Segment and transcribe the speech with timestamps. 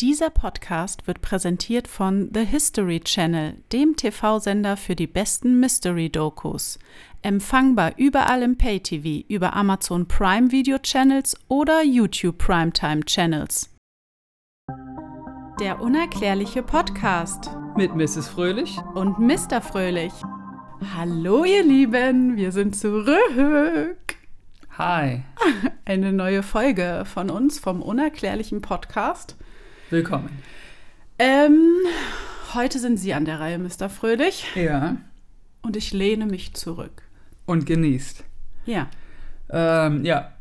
[0.00, 6.78] Dieser Podcast wird präsentiert von The History Channel, dem TV-Sender für die besten Mystery-Dokus.
[7.22, 13.74] Empfangbar überall im Pay-TV, über Amazon Prime Video Channels oder YouTube Primetime Channels.
[15.58, 18.28] Der unerklärliche Podcast Mit Mrs.
[18.28, 18.78] Fröhlich.
[18.94, 19.60] und Mr.
[19.60, 20.12] Fröhlich.
[20.96, 24.16] Hallo ihr Lieben, wir sind zurück.
[24.78, 25.22] Hi.
[25.84, 29.34] Eine neue Folge von uns vom unerklärlichen Podcast.
[29.90, 30.30] Willkommen.
[31.18, 31.58] Ähm,
[32.54, 33.88] heute sind Sie an der Reihe, Mr.
[33.88, 34.96] Fröhlich, Ja.
[35.62, 37.02] und ich lehne mich zurück.
[37.46, 38.24] Und genießt.
[38.66, 38.88] Ja,
[39.50, 40.32] Ähm, ja.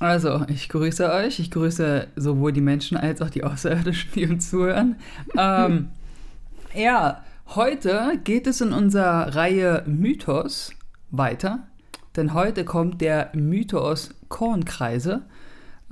[0.00, 1.38] Also, ich grüße euch.
[1.38, 4.96] Ich grüße sowohl die Menschen als auch die Außerirdischen, die uns zuhören.
[5.36, 5.90] ähm,
[6.74, 7.22] ja,
[7.54, 10.72] heute geht es in unserer Reihe Mythos
[11.10, 11.66] weiter.
[12.16, 15.22] Denn heute kommt der Mythos Kornkreise.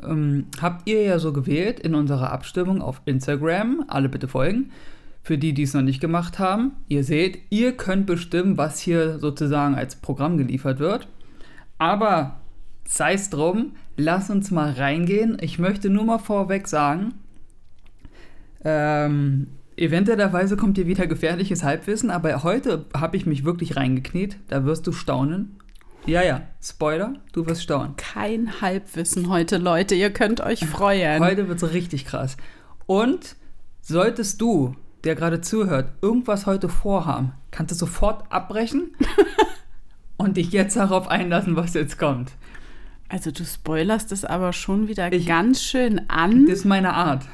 [0.07, 3.85] Ähm, habt ihr ja so gewählt in unserer Abstimmung auf Instagram.
[3.89, 4.71] Alle bitte folgen.
[5.23, 9.21] Für die, die es noch nicht gemacht haben, ihr seht, ihr könnt bestimmen, was hier
[9.21, 11.07] sozusagen als Programm geliefert wird.
[11.79, 12.41] Aber
[12.85, 15.37] sei es drum, lass uns mal reingehen.
[15.41, 17.15] Ich möchte nur mal vorweg sagen,
[18.65, 24.37] ähm, eventuellerweise kommt hier wieder gefährliches Halbwissen, aber heute habe ich mich wirklich reingekniet.
[24.49, 25.57] Da wirst du staunen.
[26.07, 27.95] Ja, ja, Spoiler, du wirst staunen.
[27.97, 29.95] kein Halbwissen heute, Leute.
[29.95, 31.23] Ihr könnt euch freuen.
[31.23, 32.37] Heute wird es richtig krass.
[32.87, 33.37] Und
[33.83, 38.97] solltest du, der gerade zuhört, irgendwas heute vorhaben, kannst du sofort abbrechen
[40.17, 42.33] und dich jetzt darauf einlassen, was jetzt kommt.
[43.09, 46.47] Also du spoilerst es aber schon wieder Ich- ganz schön an.
[46.47, 47.25] Das ist meine Art.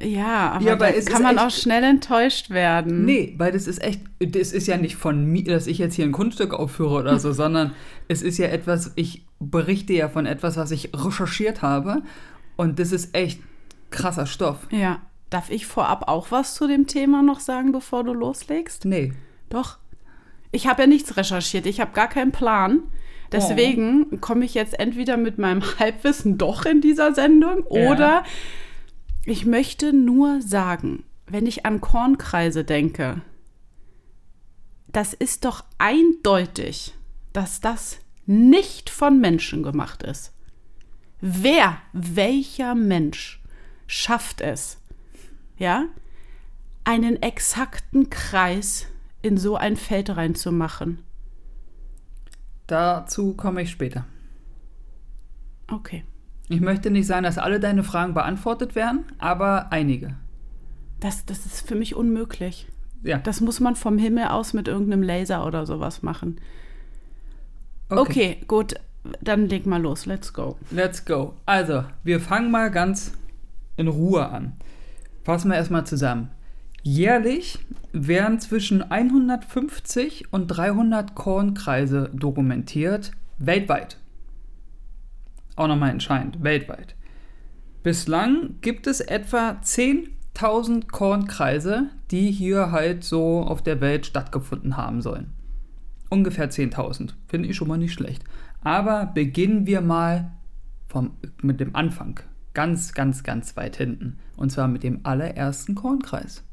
[0.00, 3.04] Ja, aber, Ja, aber kann man echt- auch schnell enttäuscht werden.
[3.04, 6.04] Nee, weil das ist echt, das ist ja nicht von mir, dass ich jetzt hier
[6.04, 7.72] ein Kunststück aufführe oder so, sondern
[8.08, 12.02] es ist ja etwas, ich berichte ja von etwas, was ich recherchiert habe
[12.56, 13.40] und das ist echt
[13.90, 14.66] krasser Stoff.
[14.70, 15.00] Ja.
[15.30, 18.86] Darf ich vorab auch was zu dem Thema noch sagen, bevor du loslegst?
[18.86, 19.12] Nee.
[19.50, 19.76] Doch.
[20.52, 21.66] Ich habe ja nichts recherchiert.
[21.66, 22.80] Ich habe gar keinen Plan.
[23.30, 27.90] Deswegen komme ich jetzt entweder mit meinem Halbwissen doch in dieser Sendung Ja.
[27.90, 28.24] oder
[29.30, 33.22] ich möchte nur sagen, wenn ich an Kornkreise denke,
[34.86, 36.94] das ist doch eindeutig,
[37.32, 40.32] dass das nicht von Menschen gemacht ist.
[41.20, 43.42] Wer, welcher Mensch
[43.86, 44.80] schafft es,
[45.56, 45.86] ja,
[46.84, 48.86] einen exakten Kreis
[49.22, 51.02] in so ein Feld reinzumachen?
[52.66, 54.06] Dazu komme ich später.
[55.70, 56.04] Okay.
[56.48, 60.16] Ich möchte nicht sagen, dass alle deine Fragen beantwortet werden, aber einige.
[61.00, 62.66] Das, das ist für mich unmöglich.
[63.02, 63.18] Ja.
[63.18, 66.40] Das muss man vom Himmel aus mit irgendeinem Laser oder sowas machen.
[67.88, 68.74] Okay, gut.
[69.20, 70.06] Dann leg mal los.
[70.06, 70.56] Let's go.
[70.70, 71.34] Let's go.
[71.46, 73.12] Also, wir fangen mal ganz
[73.76, 74.54] in Ruhe an.
[75.22, 76.30] Fassen wir erstmal zusammen.
[76.82, 77.58] Jährlich
[77.92, 83.98] werden zwischen 150 und 300 Kornkreise dokumentiert, weltweit.
[85.58, 86.94] Auch nochmal entscheidend, weltweit.
[87.82, 95.02] Bislang gibt es etwa 10.000 Kornkreise, die hier halt so auf der Welt stattgefunden haben
[95.02, 95.32] sollen.
[96.10, 97.14] Ungefähr 10.000.
[97.26, 98.22] Finde ich schon mal nicht schlecht.
[98.62, 100.30] Aber beginnen wir mal
[100.86, 102.20] vom, mit dem Anfang.
[102.54, 104.18] Ganz, ganz, ganz weit hinten.
[104.36, 106.44] Und zwar mit dem allerersten Kornkreis.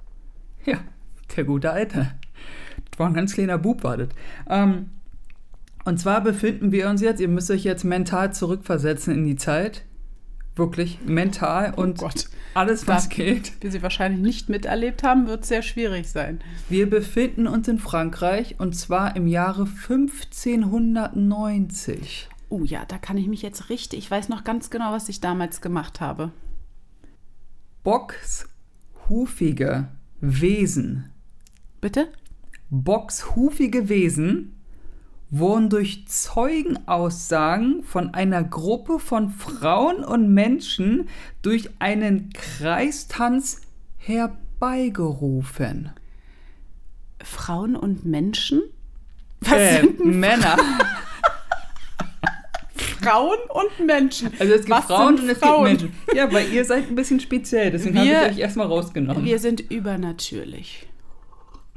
[0.66, 0.80] Ja,
[1.38, 2.12] der gute Alte.
[2.90, 4.10] Das war ein ganz kleiner Bub, war das.
[4.50, 4.90] Ähm,
[5.86, 9.84] und zwar befinden wir uns jetzt, ihr müsst euch jetzt mental zurückversetzen in die Zeit.
[10.58, 12.30] Wirklich mental und Oh Gott.
[12.54, 13.62] alles, was Da- geht.
[13.62, 16.40] Wir sie wahrscheinlich nicht miterlebt haben, wird sehr schwierig sein.
[16.70, 22.30] Wir befinden uns in Frankreich und zwar im Jahre 1590.
[22.50, 24.00] Oh ja, da kann ich mich jetzt richtig.
[24.00, 26.32] Ich weiß noch ganz genau, was ich damals gemacht habe.
[27.84, 29.90] Boxhufige
[30.22, 31.12] Wesen,
[31.82, 32.08] Bitte?
[32.70, 34.55] boxhufige Wesen
[35.38, 41.10] wurden durch Zeugenaussagen von einer Gruppe von Frauen und Menschen
[41.42, 43.62] durch einen Kreistanz
[43.98, 45.92] herbeigerufen.
[47.24, 48.62] Frauen und Menschen?
[49.42, 50.58] Was Äh, sind Männer.
[53.02, 54.32] Frauen und Menschen?
[54.40, 55.66] Also es gibt Was Frauen und es Frauen?
[55.78, 55.96] gibt Menschen.
[56.16, 59.24] Ja, weil ihr seid ein bisschen speziell, deswegen habe ich euch erstmal rausgenommen.
[59.24, 60.88] Wir sind übernatürlich.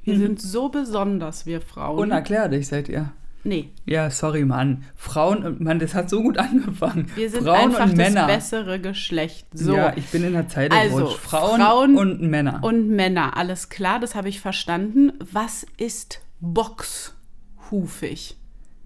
[0.04, 0.18] Wir Mhm.
[0.20, 1.98] sind so besonders, wir Frauen.
[1.98, 3.12] Unerklärlich seid ihr.
[3.44, 4.84] Nee, Ja, sorry, Mann.
[4.94, 7.06] Frauen und Mann, das hat so gut angefangen.
[7.14, 8.26] wir sind Frauen einfach und Männer.
[8.26, 9.46] das bessere Geschlecht.
[9.52, 9.74] So.
[9.76, 11.06] Ja, ich bin in der Zeit Also.
[11.06, 12.60] Frauen, Frauen und Männer.
[12.62, 15.12] und Männer, alles klar, das habe ich verstanden.
[15.32, 18.36] Was ist boxhufig?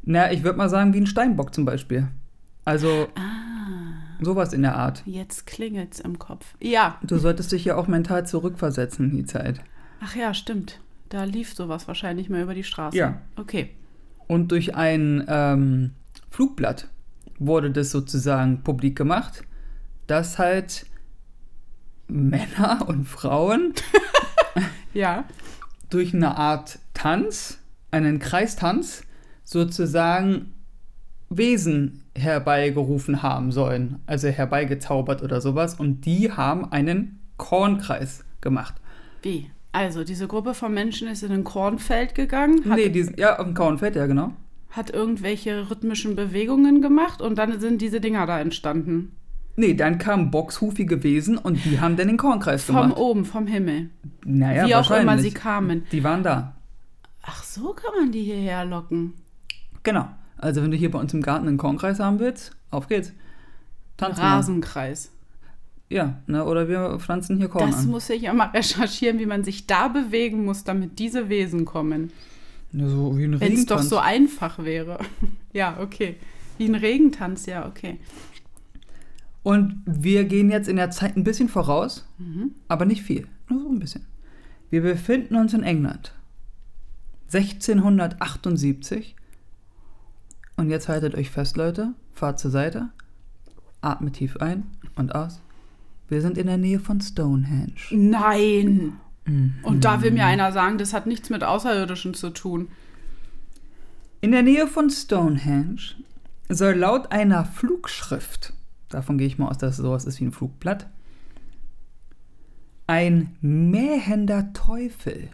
[0.05, 2.09] Na, ich würde mal sagen, wie ein Steinbock zum Beispiel.
[2.65, 3.09] Also,
[4.21, 5.03] Sowas in der Art.
[5.05, 6.55] Jetzt klingelt's im Kopf.
[6.61, 6.99] Ja.
[7.03, 9.61] Du solltest dich ja auch mental zurückversetzen in die Zeit.
[10.01, 10.79] Ach ja, stimmt.
[11.09, 12.97] Da lief sowas wahrscheinlich mal über die Straße.
[12.97, 13.21] Ja.
[13.37, 13.71] Okay.
[14.27, 15.93] Und durch ein ähm,
[16.31, 16.89] Flugblatt
[17.39, 19.45] wurde das sozusagen publik gemacht,
[20.07, 20.87] dass halt
[22.09, 23.75] Männer und Frauen
[24.95, 25.25] Ja.
[25.91, 27.59] durch eine Art Tanz,
[27.91, 29.05] einen Kreistanz,
[29.45, 30.53] sozusagen
[31.29, 35.75] Wesen herbeigerufen haben sollen, also herbeigezaubert oder sowas.
[35.75, 38.75] Und die haben einen Kornkreis gemacht.
[39.23, 39.51] Wie?
[39.73, 43.47] Also, diese Gruppe von Menschen ist in ein Kornfeld gegangen, hat, nee, die, ja, auf
[43.47, 44.33] dem Kornfeld, ja, genau.
[44.71, 49.17] hat irgendwelche rhythmischen Bewegungen gemacht und dann sind diese Dinger da entstanden.
[49.57, 52.97] Nee, dann kamen boxhufige Wesen und die haben dann den Kornkreis Vom gemacht.
[52.97, 53.91] oben, vom Himmel.
[54.25, 55.85] Naja, Wie auch immer sie kamen.
[55.93, 56.57] Die waren da.
[57.23, 59.15] Ach, so kann man die hierher locken.
[59.83, 60.09] Genau.
[60.39, 63.13] Also wenn du hier bei uns im Garten einen Kornkreis haben willst, auf geht's.
[63.99, 64.09] Wir.
[64.09, 65.13] Rasenkreis.
[65.93, 67.89] Ja, ne, oder wir pflanzen hier Korn Das an.
[67.91, 72.11] muss ich ja mal recherchieren, wie man sich da bewegen muss, damit diese Wesen kommen.
[72.73, 74.99] Ja, so wie ein Wenn es doch so einfach wäre.
[75.53, 76.17] ja, okay.
[76.57, 77.99] Wie ein Regentanz, ja, okay.
[79.43, 82.53] Und wir gehen jetzt in der Zeit ein bisschen voraus, Mhm.
[82.69, 83.27] aber nicht viel.
[83.49, 84.07] Nur so ein bisschen.
[84.71, 86.15] Wir befinden uns in England.
[87.33, 89.17] 1678.
[90.57, 91.93] Und jetzt haltet euch fest, Leute.
[92.13, 92.89] Fahrt zur Seite.
[93.81, 94.65] Atmet tief ein
[94.97, 95.41] und aus.
[96.13, 97.73] Wir sind in der Nähe von Stonehenge.
[97.91, 98.99] Nein!
[99.25, 99.55] Mhm.
[99.63, 102.69] Und da will mir einer sagen, das hat nichts mit Außerirdischen zu tun.
[104.21, 105.81] In der Nähe von Stonehenge
[106.51, 108.53] soll laut einer Flugschrift,
[108.91, 110.87] davon gehe ich mal aus, dass sowas ist wie ein Flugblatt,
[112.87, 115.31] ein mähender Teufel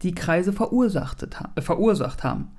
[0.00, 2.50] die Kreise verursacht haben.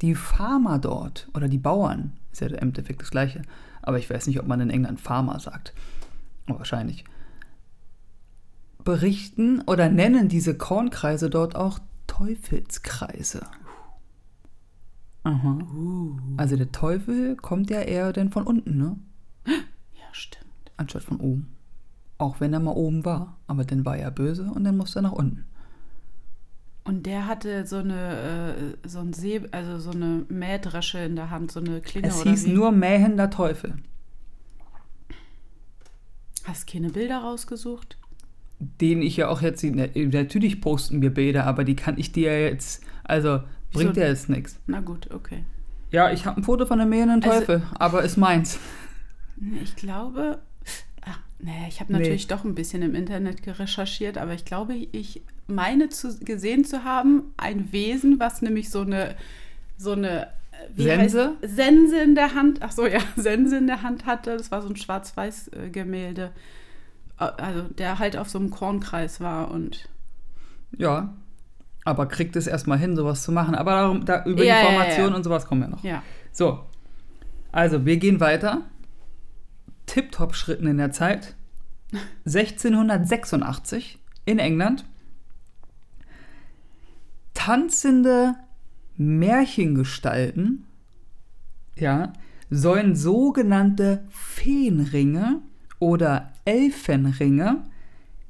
[0.00, 3.42] Die Farmer dort oder die Bauern, ist ja im Endeffekt das gleiche,
[3.82, 5.74] aber ich weiß nicht, ob man in England Farmer sagt.
[6.46, 7.04] Wahrscheinlich.
[8.84, 13.46] Berichten oder nennen diese Kornkreise dort auch Teufelskreise.
[15.24, 15.58] Aha.
[16.36, 18.96] Also der Teufel kommt ja eher denn von unten, ne?
[19.46, 20.46] Ja, stimmt.
[20.76, 21.54] Anstatt von oben.
[22.16, 23.36] Auch wenn er mal oben war.
[23.46, 25.44] Aber dann war er böse und dann musste er nach unten.
[26.88, 31.30] Und der hatte so eine, äh, so ein See, also so eine Mähdresche in der
[31.30, 33.74] Hand, so eine Klinge Es hieß nur mähender Teufel.
[36.44, 37.98] Hast keine Bilder rausgesucht?
[38.58, 42.48] Den ich ja auch jetzt, natürlich posten wir Bilder, aber die kann ich dir ja
[42.48, 43.40] jetzt, also
[43.72, 44.00] bringt Wieso?
[44.00, 44.58] ja jetzt nichts.
[44.66, 45.44] Na gut, okay.
[45.90, 48.58] Ja, ich habe ein Foto von einem mähenden Also- Teufel, aber ist meins.
[49.36, 50.40] Nee, Ich glaube,
[51.02, 51.98] ach, nee, ich habe Nee.
[52.00, 56.84] natürlich doch ein bisschen im Internet recherchiert, aber ich glaube, ich meine zu, gesehen zu
[56.84, 59.16] haben, ein Wesen, was nämlich so eine,
[59.76, 61.36] so eine äh, wie Sense?
[61.42, 64.36] Heißt, Sense in der Hand, ach so, ja, Sense in der Hand hatte.
[64.36, 66.30] Das war so ein Schwarz-Weiß-Gemälde.
[67.16, 69.88] Also, der halt auf so einem Kornkreis war und.
[70.76, 71.14] Ja.
[71.84, 73.54] Aber kriegt es erstmal hin, sowas zu machen.
[73.54, 75.82] Aber darum, da, über Ja, die ja, ja, Formation und sowas kommen wir noch.
[75.82, 76.02] Ja.
[76.30, 76.60] So.
[77.50, 78.62] Also, wir gehen weiter.
[79.86, 81.34] Tip-Top-Schritten in der Zeit.
[82.26, 84.84] 1686 in England.
[87.52, 88.34] Tanzende
[88.98, 90.66] Märchengestalten
[91.78, 92.12] ja,
[92.50, 95.40] sollen sogenannte Feenringe
[95.78, 97.62] oder Elfenringe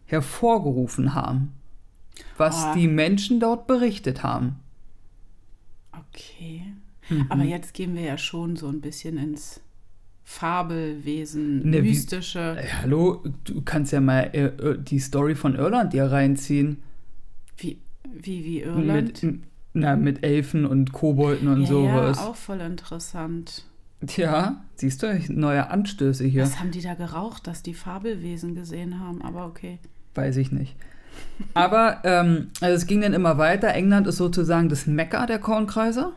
[0.06, 1.50] hervorgerufen haben,
[2.37, 2.75] was Ah.
[2.75, 4.61] die Menschen dort berichtet haben.
[5.90, 6.62] Okay.
[7.09, 7.26] Mhm.
[7.28, 9.61] Aber jetzt gehen wir ja schon so ein bisschen ins
[10.23, 12.57] Fabelwesen, Ne, wie- mystische.
[12.57, 16.85] Äh, hallo, du kannst ja mal äh, äh, die Story von Irland dir reinziehen.
[18.15, 19.23] Wie, wie, Irland?
[19.23, 19.41] Mit,
[19.75, 22.19] na, mit Elfen und Kobolden und ja, sowas.
[22.19, 23.65] ja, auch voll interessant.
[24.07, 26.45] Tja, siehst du, neue Anstöße hier.
[26.45, 29.23] Was haben die da geraucht, dass die Fabelwesen gesehen haben?
[29.23, 29.79] Aber okay.
[30.15, 30.77] Weiß ich nicht.
[31.55, 33.69] Aber ähm, also es ging dann immer weiter.
[33.75, 36.12] England ist sozusagen das Mekka der Kornkreise.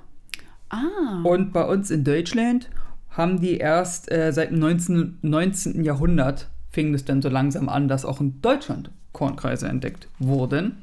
[0.70, 2.70] Ah, Und bei uns in Deutschland
[3.10, 5.84] haben die erst äh, seit dem 19, 19.
[5.84, 10.78] Jahrhundert fing es dann so langsam an, dass auch in Deutschland Kornkreise entdeckt wurden.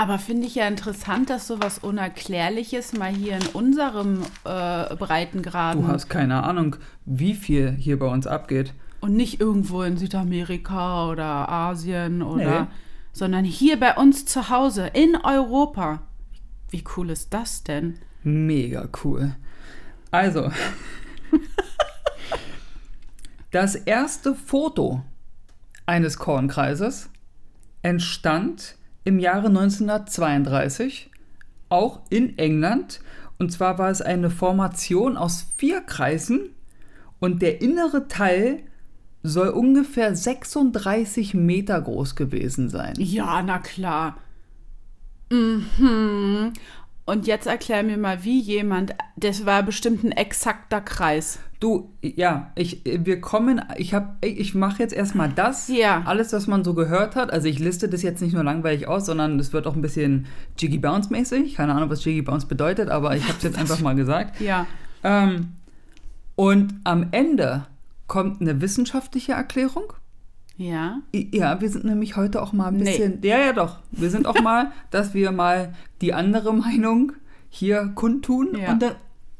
[0.00, 5.88] Aber finde ich ja interessant, dass sowas Unerklärliches mal hier in unserem äh, Breitengraden Du
[5.88, 8.72] hast keine Ahnung, wie viel hier bei uns abgeht.
[9.00, 12.66] und nicht irgendwo in Südamerika oder Asien oder, Nee.
[13.12, 16.00] sondern hier bei uns zu Hause in Europa.
[16.70, 17.98] Wie cool ist das denn?
[18.22, 19.36] Mega cool.
[20.10, 20.50] Also,
[23.50, 25.02] das erste Foto
[25.84, 27.10] eines Kornkreises
[27.82, 31.10] entstand im Jahre 1932,
[31.68, 33.00] auch in England.
[33.38, 36.50] Und zwar war es eine Formation aus vier Kreisen
[37.20, 38.62] Und der innere Teil
[39.22, 42.94] soll ungefähr 36 Meter groß gewesen sein.
[42.98, 44.16] Ja, na klar.
[45.30, 46.52] Mhm.
[47.04, 51.38] Und jetzt erklär mir mal, wie jemand, das war bestimmt ein exakter Kreis.
[51.60, 56.02] Du, ja, ich, wir kommen, ich habe, ich mache jetzt erstmal das, Ja.
[56.06, 57.30] alles, was man so gehört hat.
[57.30, 60.24] Also ich liste das jetzt nicht nur langweilig aus, sondern es wird auch ein bisschen
[60.58, 61.56] Jiggy Bounce mäßig.
[61.56, 64.40] Keine Ahnung, was Jiggy Bounce bedeutet, aber ich habe es jetzt einfach mal gesagt.
[64.40, 64.66] Ja.
[65.04, 65.48] Ähm,
[66.34, 67.66] und am Ende
[68.06, 69.92] kommt eine wissenschaftliche Erklärung.
[70.56, 71.00] Ja.
[71.12, 72.84] Ja, wir sind nämlich heute auch mal ein Nee.
[72.84, 73.18] bisschen.
[73.22, 73.80] Ja, ja, doch.
[73.90, 77.12] Wir sind auch mal, dass wir mal die andere Meinung
[77.50, 78.72] hier kundtun Ja.
[78.72, 78.92] und dann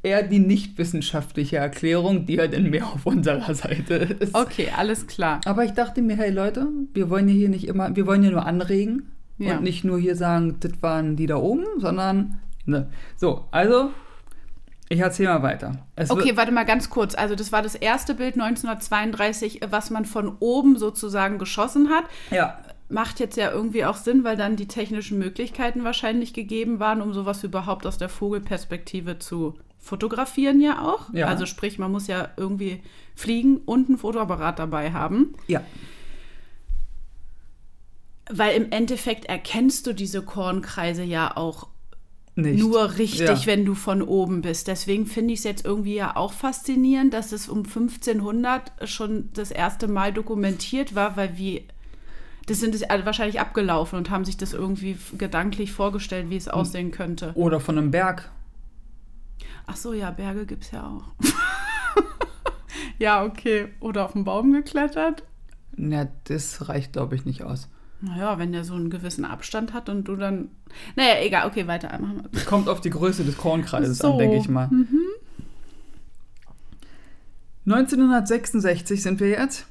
[0.03, 4.35] eher die nicht wissenschaftliche Erklärung, die ja dann mehr auf unserer Seite ist.
[4.35, 5.41] Okay, alles klar.
[5.45, 8.31] Aber ich dachte mir, hey Leute, wir wollen ja hier nicht immer, wir wollen ja
[8.31, 9.57] nur anregen Ja.
[9.59, 12.41] und nicht nur hier sagen, das waren die da oben, sondern.
[12.67, 12.89] Ne.
[13.17, 13.91] So, also,
[14.89, 15.87] ich erzähle mal weiter.
[15.97, 17.15] Es Okay, warte mal ganz kurz.
[17.15, 22.05] Also das war das erste Bild 1932, was man von oben sozusagen geschossen hat.
[22.31, 22.59] Ja,
[22.93, 27.13] Macht jetzt ja irgendwie auch Sinn, weil dann die technischen Möglichkeiten wahrscheinlich gegeben waren, um
[27.13, 31.13] sowas überhaupt aus der Vogelperspektive zu fotografieren ja auch.
[31.13, 31.27] Ja.
[31.27, 32.83] Also sprich, man muss ja irgendwie
[33.17, 35.35] fliegen und ein Fotoapparat dabei haben.
[35.49, 35.63] ja.
[38.33, 41.67] Weil im Endeffekt erkennst du diese Kornkreise ja auch
[42.37, 42.61] Nicht.
[42.61, 43.47] nur richtig, Ja.
[43.47, 44.69] wenn du von oben bist.
[44.69, 49.51] Deswegen finde ich es jetzt irgendwie ja auch faszinierend, dass es um 1500 schon das
[49.51, 51.65] erste Mal dokumentiert war, weil wie
[52.47, 56.49] das sind es alle wahrscheinlich abgelaufen und haben sich das irgendwie gedanklich vorgestellt, wie es
[56.49, 57.33] aussehen könnte.
[57.35, 58.31] Oder von einem Berg.
[59.71, 61.05] Ach so, ja, Berge gibt es ja auch.
[62.99, 63.69] ja, okay.
[63.79, 65.23] Oder auf den Baum geklettert.
[65.77, 67.69] Na, das reicht, glaube ich, nicht aus.
[68.01, 70.49] Naja, wenn der so einen gewissen Abstand hat und du dann.
[70.97, 71.97] Naja, egal, okay, weiter.
[72.33, 72.43] Wir.
[72.47, 74.15] Kommt auf die Größe des Kornkreises So.
[74.15, 74.69] an, denke ich mal.
[77.67, 79.67] 1966 sind wir jetzt.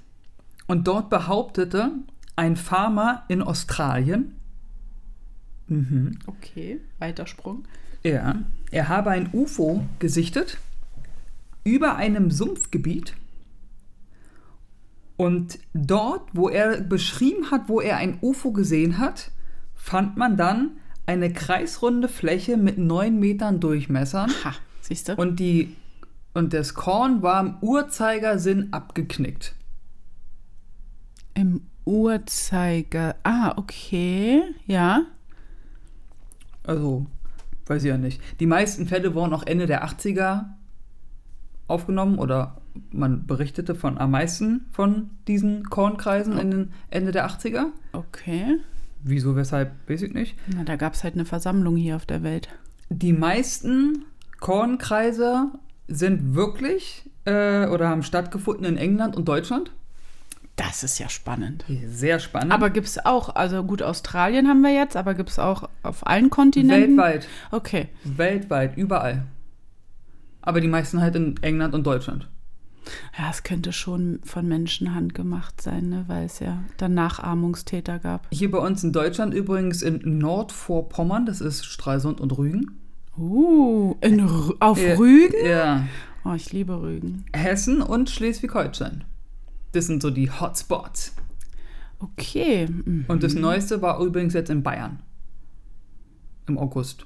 [0.67, 1.91] Und dort behauptete
[2.37, 4.35] ein Farmer in Australien,
[5.67, 7.65] mhm, Okay, Weitersprung.
[8.03, 10.57] Er, er habe ein UFO gesichtet
[11.63, 13.15] über einem Sumpfgebiet.
[15.17, 19.31] Und dort, wo er beschrieben hat, wo er ein UFO gesehen hat,
[19.75, 24.31] fand man dann eine kreisrunde Fläche mit 9 Metern Durchmessern.
[24.43, 25.15] Ha, siehst du?
[25.15, 25.75] Und, die,
[26.33, 29.55] und das Korn war im Uhrzeigersinn abgeknickt.
[31.33, 33.15] Im Uhrzeiger.
[33.23, 34.43] Ah, okay.
[34.67, 35.01] Ja.
[36.63, 37.07] Also,
[37.69, 38.21] weiß ich ja nicht.
[38.39, 40.45] Die meisten Fälle wurden auch Ende der 80er
[41.67, 42.57] aufgenommen oder
[42.91, 47.67] man berichtete von am meisten von diesen Kornkreisen in den Ende der 80er.
[47.93, 48.59] Okay.
[49.03, 50.35] Wieso, weshalb, weiß ich nicht.
[50.53, 52.49] Na, da gab es halt eine Versammlung hier auf der Welt.
[52.89, 54.05] Die meisten
[54.39, 55.51] Kornkreise
[55.87, 59.71] sind wirklich äh, oder haben stattgefunden in England und Deutschland.
[60.59, 61.63] Das ist ja spannend.
[61.87, 62.51] Sehr spannend.
[62.51, 66.05] Aber gibt es auch, also gut, Australien haben wir jetzt, aber gibt es auch auf
[66.05, 66.97] allen Kontinenten?
[66.97, 67.27] weltweit.
[67.51, 67.87] Okay.
[68.03, 69.23] Weltweit, überall.
[70.41, 72.27] Aber die meisten halt in England und Deutschland.
[73.17, 76.03] Ja, es könnte schon von Menschenhand gemacht sein, ne?
[76.07, 78.27] weil es ja dann Nachahmungstäter gab.
[78.31, 82.79] Hier bei uns in Deutschland übrigens in Nordvorpommern, das ist Stralsund und Rügen.
[83.17, 84.21] Uh, in
[84.59, 85.45] auf Ja, Rügen?
[85.45, 85.87] Ja.
[86.25, 87.23] Oh, ich liebe Rügen.
[87.33, 89.05] Hessen und Schleswig-Holstein.
[89.71, 91.13] Das sind so die Hotspots.
[91.99, 92.67] Okay.
[92.67, 93.05] mhm.
[93.07, 94.99] Und das Neueste war übrigens jetzt in Bayern.
[96.47, 97.05] Im August.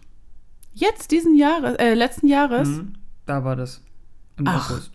[0.73, 2.67] Jetzt diesen Jahres, äh, letzten Jahres.
[2.67, 2.93] Mhm.
[3.25, 3.81] Da war das.
[4.37, 4.69] Im Ach.
[4.69, 4.91] August.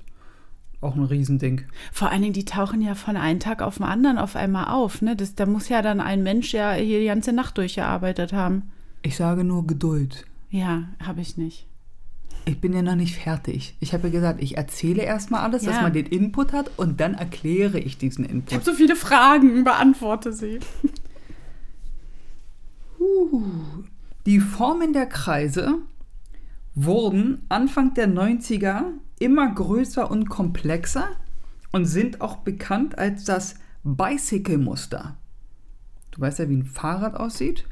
[0.80, 1.62] Auch ein Riesending.
[1.92, 5.02] Vor allen Dingen, die tauchen ja von einem Tag auf den anderen auf einmal auf.
[5.02, 5.16] Ne?
[5.16, 8.70] Das, da muss ja dann ein Mensch ja hier die ganze Nacht durchgearbeitet haben.
[9.02, 10.24] Ich sage nur Geduld.
[10.50, 11.66] Ja, habe ich nicht.
[12.48, 13.76] Ich bin ja noch nicht fertig.
[13.78, 15.82] Ich habe ja gesagt, ich erzähle erstmal alles, dass Ja.
[15.82, 18.54] man den Input hat und dann erkläre ich diesen Ich Input.
[18.54, 20.58] habe so viele Fragen, beantworte sie.
[24.24, 25.74] Die Formen der Kreise
[26.74, 28.84] wurden Anfang der 90er
[29.18, 31.08] immer größer und komplexer
[31.72, 35.16] und sind auch bekannt als das Bicycle-Muster.
[36.12, 37.66] Du weißt ja, wie ein Fahrrad aussieht.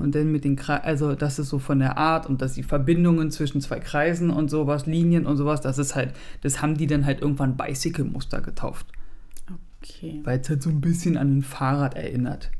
[0.00, 2.62] Und dann mit den Kreisen, also das ist so von der Art und dass die
[2.62, 6.86] Verbindungen zwischen zwei Kreisen und sowas, Linien und sowas, das ist halt, das haben die
[6.86, 8.86] dann halt irgendwann Bicycle-Muster getauft.
[9.82, 10.20] Okay.
[10.22, 12.52] Weil es halt so ein bisschen an ein Fahrrad erinnert.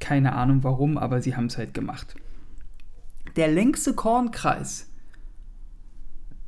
[0.00, 2.16] Keine Ahnung warum, aber sie haben es halt gemacht.
[3.36, 4.90] Der längste Kornkreis,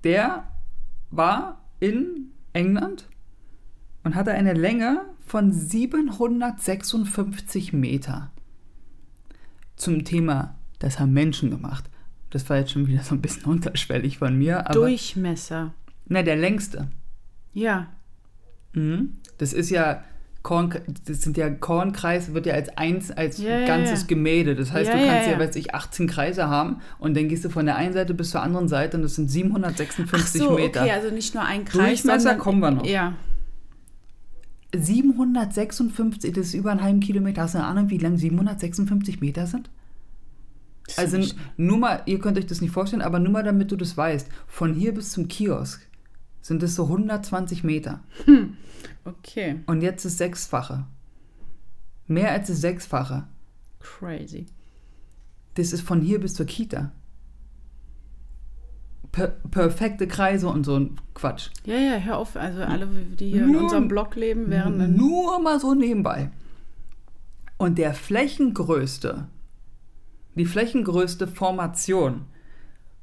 [0.03, 0.49] der
[1.13, 3.09] war in England
[4.03, 8.32] und hatte eine Länge von 756 Meter.
[9.83, 11.85] Zum Thema, das haben Menschen gemacht.
[12.31, 14.73] Das war jetzt schon wieder so ein bisschen unterschwellig von mir, aber.
[14.75, 15.75] Durchmesser.
[16.07, 16.89] Ne, der längste.
[17.53, 17.89] Ja.
[18.73, 19.15] Mhm.
[19.39, 20.03] Das ist ja
[20.43, 20.75] Korn,
[21.07, 24.07] das sind ja Kornkreis, wird ja als eins, als Ja, ganzes ja.
[24.09, 24.55] Gemälde.
[24.57, 25.39] Das heißt, Ja, du kannst ja, ja.
[25.39, 28.43] weiß ich, 18 Kreise haben und dann gehst du von der einen Seite bis zur
[28.43, 30.83] anderen Seite und das sind 756 Ach so, Meter.
[30.83, 32.87] okay, also nicht nur ein Kreis, Durchmesser sondern, kommen wir noch.
[32.87, 33.15] Ja,
[34.75, 37.43] 756, das ist über einen halben Kilometer.
[37.43, 39.71] Hast du eine Ahnung, wie lang 756 Meter sind?
[40.87, 43.77] Das Also nur mal, ihr könnt euch das nicht vorstellen, aber nur mal damit du
[43.77, 45.87] das weißt, von hier bis zum Kiosk
[46.41, 48.01] sind es so 120 Meter.
[49.05, 50.87] okay, Und jetzt das Sechsfache.
[52.09, 53.29] Mehr als das Sechsfache.
[53.79, 54.47] crazy.
[55.55, 56.93] Das ist von hier bis zur Kita.
[59.13, 61.51] Per perfekte Kreise und so ein Quatsch.
[61.67, 64.97] Ja, ja, hör auf, also alle, die hier in Nur- unserem Blog leben, wären dann...
[64.97, 66.31] Nur mal so nebenbei.
[67.59, 69.29] Und der flächengrößte,
[70.35, 72.23] die flächengrößte Formation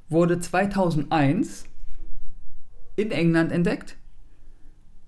[0.09, 1.65] wurde 2001
[2.95, 3.95] in England entdeckt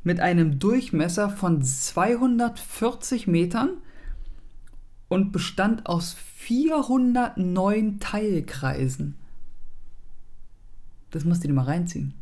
[0.04, 3.72] mit einem Durchmesser von 240 Metern
[5.10, 9.16] und bestand aus 409 Teilkreisen.
[11.12, 12.14] Das musst du dir mal reinziehen.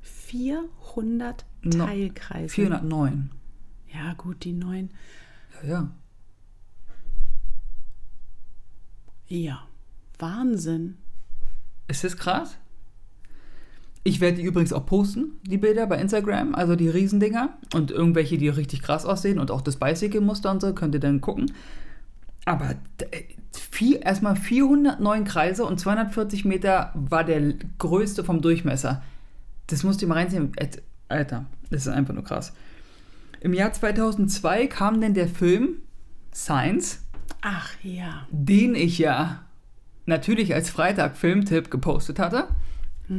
[0.00, 2.48] 400 No, Teilkreise.
[2.48, 3.30] 409.
[3.92, 4.90] Ja, gut, die neun.
[5.62, 5.90] Ja, ja.
[9.26, 9.66] Ja,
[10.18, 10.98] Wahnsinn.
[11.88, 12.58] Ist das krass?
[14.02, 18.36] Ich werde die übrigens auch posten, die Bilder bei Instagram, also die Riesendinger und irgendwelche,
[18.36, 21.50] die richtig krass aussehen und auch das Bicycle-Muster und so, könnt ihr dann gucken.
[22.44, 22.70] Aber
[23.10, 23.22] äh,
[23.52, 29.02] vier, erstmal 409 Kreise und 240 Meter war der größte vom Durchmesser.
[29.66, 30.52] Das musst du mal reinziehen.
[31.08, 32.52] Alter, das ist einfach nur krass.
[33.40, 35.82] Im Jahr 2002 kam dann der Film
[36.32, 37.02] Science,
[37.42, 38.26] Ach ja.
[38.30, 39.44] den ich ja
[40.06, 42.48] natürlich als Freitag-Filmtipp gepostet hatte.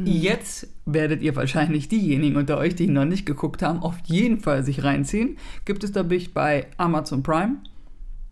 [0.04, 4.40] Jetzt werdet ihr wahrscheinlich diejenigen unter euch, die ihn noch nicht geguckt haben, auf jeden
[4.40, 5.38] Fall sich reinziehen.
[5.64, 7.58] Gibt es dadurch bei Amazon Prime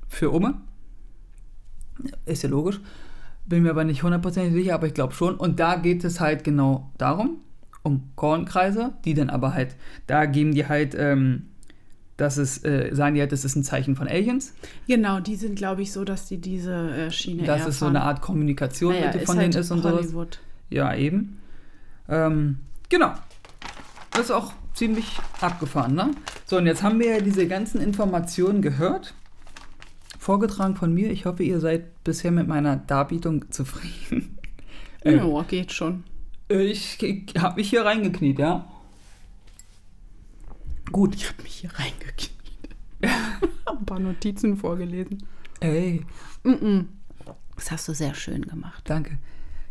[0.09, 0.61] für Umme.
[2.27, 2.81] Ist ja logisch.
[3.47, 5.37] Bin mir aber nicht hundertprozentig sicher, aber ich glaube schon.
[5.37, 7.38] Und da geht es halt genau darum,
[7.83, 11.51] um Kornkreise, die dann aber halt, da geben die halt, ähm,
[12.16, 14.55] dass es, äh, sagen die halt, das ist ein Zeichen von Aliens.
[14.87, 18.03] Genau, die sind, glaube ich, so, dass die diese äh, Schiene dass es so eine
[18.03, 19.83] Art Kommunikation naja, ist von halt denen ist und.
[19.83, 20.38] Hollywood.
[20.71, 21.38] Ja, eben.
[22.09, 23.12] Ähm, genau.
[24.12, 26.11] Das ist auch ziemlich abgefahren, ne?
[26.47, 29.14] So, und jetzt haben wir ja diese ganzen Informationen gehört.
[30.25, 31.11] Vorgetragen von mir.
[31.11, 34.39] Ich hoffe, ihr seid bisher mit meiner Darbietung zufrieden.
[35.05, 36.05] Äh, Ja, geht schon.
[36.49, 38.67] Ich, ich habe mich hier reingekniet, ja.
[40.91, 41.15] Gut.
[41.15, 42.31] Ich habe mich hier reingekniet.
[43.67, 45.27] Ein paar Notizen vorgelesen.
[45.61, 46.07] Ey,
[46.43, 46.87] Mm-mm.
[47.57, 48.83] Das hast du sehr schön gemacht.
[48.87, 49.19] danke.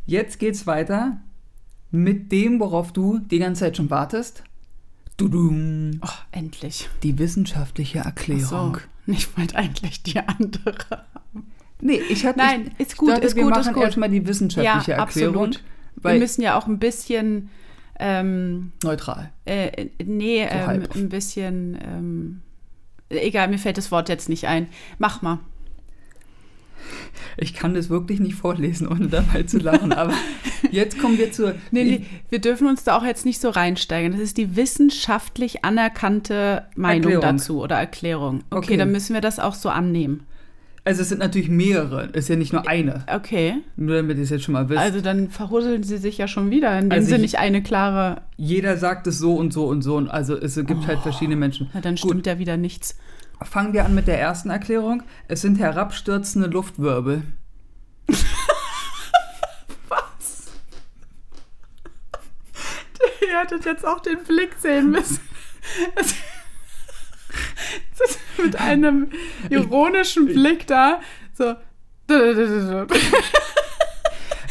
[0.05, 1.19] Jetzt geht's weiter
[1.89, 4.43] mit dem, worauf du die ganze Zeit schon wartest.
[5.17, 5.99] Dudum.
[6.03, 6.89] Oh, endlich.
[7.01, 8.75] Die wissenschaftliche Erklärung.
[8.75, 11.05] So, ich wollte eigentlich die andere.
[11.81, 12.39] Nee, ich hatte.
[12.39, 13.83] Nein, ich, ist gut, dachte, ist wir gut, machen ist gut.
[13.83, 15.35] erstmal die wissenschaftliche Ja, Erklärung.
[15.43, 15.63] absolut.
[15.95, 17.49] Weil Wir müssen ja auch ein bisschen,
[17.99, 19.31] ähm, neutral.
[19.45, 20.95] äh, nee, ähm, halb.
[20.95, 22.41] ein bisschen, ähm,
[23.09, 24.67] egal, mir fällt das Wort jetzt nicht ein.
[24.97, 25.39] Mach mal.
[27.37, 29.91] Ich kann das wirklich nicht vorlesen, ohne dabei zu lachen.
[29.93, 30.13] aber
[30.71, 31.55] jetzt kommen wir zur.
[31.71, 34.11] Nee, nee, wir dürfen uns da auch jetzt nicht so reinsteigen.
[34.11, 37.37] Das ist die wissenschaftlich anerkannte Meinung Erklärung.
[37.37, 38.43] dazu oder Erklärung.
[38.49, 38.77] Okay, Okay.
[38.77, 40.23] dann müssen wir das auch so annehmen.
[40.85, 42.09] Also es sind natürlich mehrere.
[42.11, 43.05] Es ist ja nicht nur eine.
[43.07, 44.79] Okay, Nur damit ihr es jetzt schon mal wisst.
[44.81, 48.21] also dann verhusseln sie sich ja schon wieder, indem Also sie ich- nicht eine klare.
[48.35, 49.95] Jeder sagt es so und so und so.
[49.95, 51.69] Und also es gibt halt verschiedene Menschen.
[51.73, 52.09] Na, dann Gut.
[52.11, 52.97] stimmt ja wieder nichts.
[53.41, 55.03] Fangen wir an mit der ersten Erklärung.
[55.27, 57.23] Es sind herabstürzende Luftwirbel.
[63.21, 65.19] Ihr hättet jetzt auch den Blick sehen müssen.
[65.95, 66.15] Es-
[68.37, 69.09] mit einem
[69.49, 70.99] ironischen Blick da.
[71.33, 71.55] So.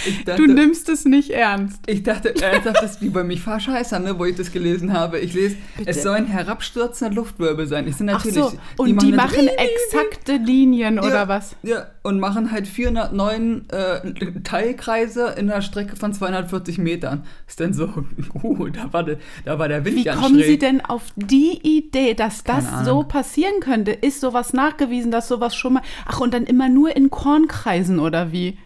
[0.06, 1.80] Ich Du dachte, nimmst es nicht ernst.
[1.86, 5.18] ich dachte ernsthaft, das ist wie bei mich Fahrscheißer, ne, wo ich das gelesen habe.
[5.18, 5.90] Ich lese, Bitte.
[5.90, 7.86] es sollen herabstürzende Luftwirbel sein.
[7.86, 8.36] Ich sind Ach natürlich.
[8.36, 11.56] so, und die, dann machen exakte Linien oder was?
[11.62, 17.24] Ja, und machen halt 409 äh, Teilkreise in einer Strecke von 240 Metern.
[17.46, 17.88] Ist dann so,
[18.42, 20.46] uh, da war der, da war der Wind Wie kommen schräg.
[20.46, 23.92] Sie denn auf die Idee, dass das so passieren könnte?
[23.92, 25.82] Ist sowas nachgewiesen, dass sowas schon mal.
[26.06, 28.58] Ach, und dann immer nur in Kornkreisen oder wie?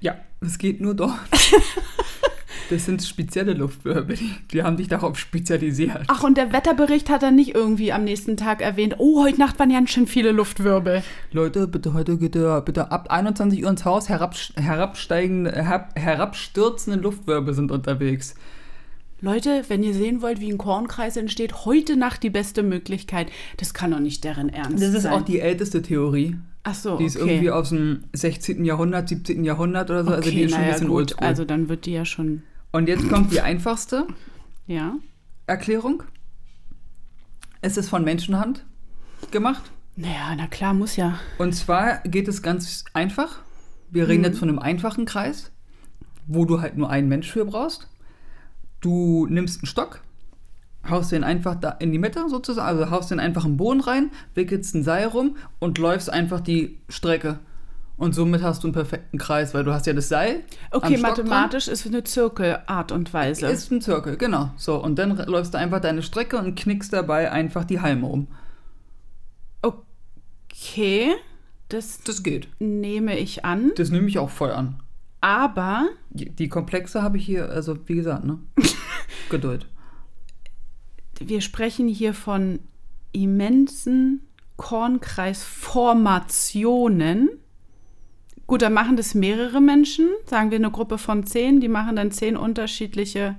[0.00, 1.18] Ja, es geht nur dort.
[2.70, 4.18] das sind spezielle Luftwirbel,
[4.52, 6.02] die, haben dich darauf spezialisiert.
[6.08, 9.58] Ach, und der Wetterbericht hat dann nicht irgendwie am nächsten Tag erwähnt, oh, heute Nacht
[9.58, 11.02] waren ganz schön viele Luftwirbel.
[11.32, 17.00] Leute, bitte heute geht ihr bitte ab 21 Uhr ins Haus, herab, herabsteigende, herab, herabstürzende
[17.00, 18.34] Luftwirbel sind unterwegs.
[19.20, 23.30] Leute, wenn ihr sehen wollt, wie ein Kornkreis entsteht, heute Nacht die beste Möglichkeit.
[23.56, 25.12] Das kann doch nicht deren Ernst Das ist sein.
[25.12, 26.36] auch die älteste Theorie.
[26.70, 27.30] Ach so, Die ist okay.
[27.30, 28.64] irgendwie aus dem 16.
[28.64, 29.42] Jahrhundert, 17.
[29.44, 30.10] Jahrhundert oder so.
[30.10, 30.96] also die Okay, ist schon ein bisschen gut.
[30.98, 31.26] oldschool.
[31.26, 34.06] Also dann wird die ja schon, Und jetzt kommt die einfachste
[34.66, 34.96] ja.
[35.46, 36.02] Erklärung.
[37.62, 38.66] Es ist von Menschenhand
[39.30, 39.62] gemacht.
[39.96, 41.18] Naja, na klar, muss ja.
[41.38, 43.40] Und zwar geht es ganz einfach.
[43.90, 44.24] Wir reden Mhm.
[44.26, 45.50] jetzt von einem einfachen Kreis,
[46.26, 47.88] wo du halt nur einen Mensch für brauchst.
[48.80, 50.02] Du nimmst einen Stock,
[50.90, 54.10] haust den einfach da in die Mitte sozusagen, also haust den einfach im Boden rein,
[54.34, 57.38] wickelst ein Seil rum und läufst einfach die Strecke.
[57.96, 60.44] Und somit hast du einen perfekten Kreis, weil du hast ja das Seil.
[60.70, 61.00] Okay, Stock dran.
[61.26, 63.48] mathematisch ist eine Zirkelart und Weise.
[63.48, 64.50] Ist ein Zirkel, genau.
[64.56, 68.28] So, und dann läufst du einfach deine Strecke und knickst dabei einfach die Halme um.
[69.62, 71.14] okay,
[71.68, 72.48] das Das geht.
[72.60, 73.72] nehme ich an.
[73.76, 74.80] Das nehme ich auch voll an.
[75.20, 78.38] Aber Die die Komplexe habe ich hier, also wie gesagt, ne?
[79.30, 79.66] Geduld.
[81.24, 82.60] Wir sprechen hier von
[83.12, 84.22] immensen
[84.56, 87.30] Kornkreisformationen.
[88.46, 90.08] Gut, dann machen das mehrere Menschen.
[90.26, 93.36] Sagen wir eine Gruppe von zehn, die machen dann zehn unterschiedliche.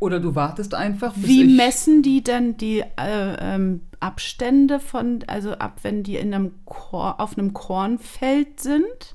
[0.00, 5.52] Oder du wartest einfach, bis Wie messen die denn die äh, ähm, Abstände von, also
[5.52, 9.14] ab, wenn die in einem Kor auf einem Kornfeld sind?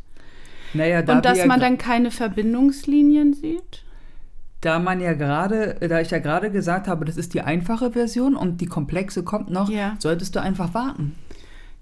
[0.74, 3.84] Naja, da, Und dass man dann keine Verbindungslinien sieht?
[4.66, 8.36] Da man ja gerade, da ich ja gerade gesagt habe, das ist die einfache Version
[8.36, 9.96] und die komplexe kommt noch, Ja.
[10.00, 11.14] solltest du einfach warten.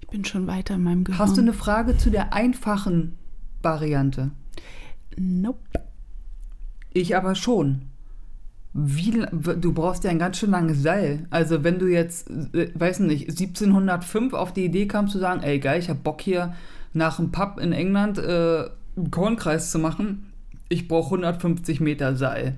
[0.00, 1.18] Ich bin schon weiter in meinem Gehirn.
[1.18, 3.16] Hast du eine Frage zu der einfachen
[3.62, 4.32] Variante?
[5.16, 5.58] Nope.
[6.92, 7.82] Ich aber schon.
[8.74, 11.26] Wie, du brauchst ja ein ganz schön langes Seil.
[11.30, 15.58] Also wenn du jetzt, äh, weiß nicht, 1705 auf die Idee kamst zu sagen, ey
[15.60, 16.54] geil, ich hab Bock hier
[16.92, 18.64] nach einem Pub in England äh,
[18.96, 20.32] einen Kornkreis zu machen,
[20.68, 22.56] ich brauche 150 Meter Seil.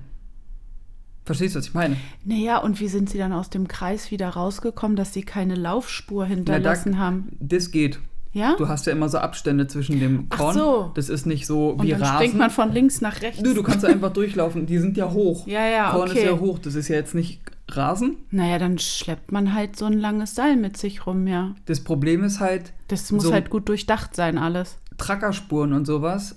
[1.27, 1.95] Verstehst du, was ich meine?
[2.25, 6.25] Naja, und wie sind sie dann aus dem Kreis wieder rausgekommen, dass sie keine Laufspur
[6.25, 7.27] hinterlassen Na, da- haben?
[7.39, 7.99] Das geht.
[8.33, 8.55] Ja?
[8.57, 10.53] Du hast ja immer so Abstände zwischen dem Ach Korn.
[10.55, 10.91] so.
[10.95, 12.15] Das ist nicht so und wie dann Rasen.
[12.15, 13.41] springt man von links nach rechts.
[13.41, 14.65] Nö, du kannst einfach durchlaufen.
[14.65, 15.45] Die sind ja hoch.
[15.47, 16.19] Ja, ja, Korn okay.
[16.19, 16.59] ist ja hoch.
[16.59, 18.17] Das ist ja jetzt nicht Rasen.
[18.31, 21.55] Naja, dann schleppt man halt so ein langes Seil mit sich rum, ja.
[21.65, 24.77] Das Problem ist halt, Das muss So- halt gut durchdacht sein, alles.
[24.97, 26.35] Trackerspuren und sowas,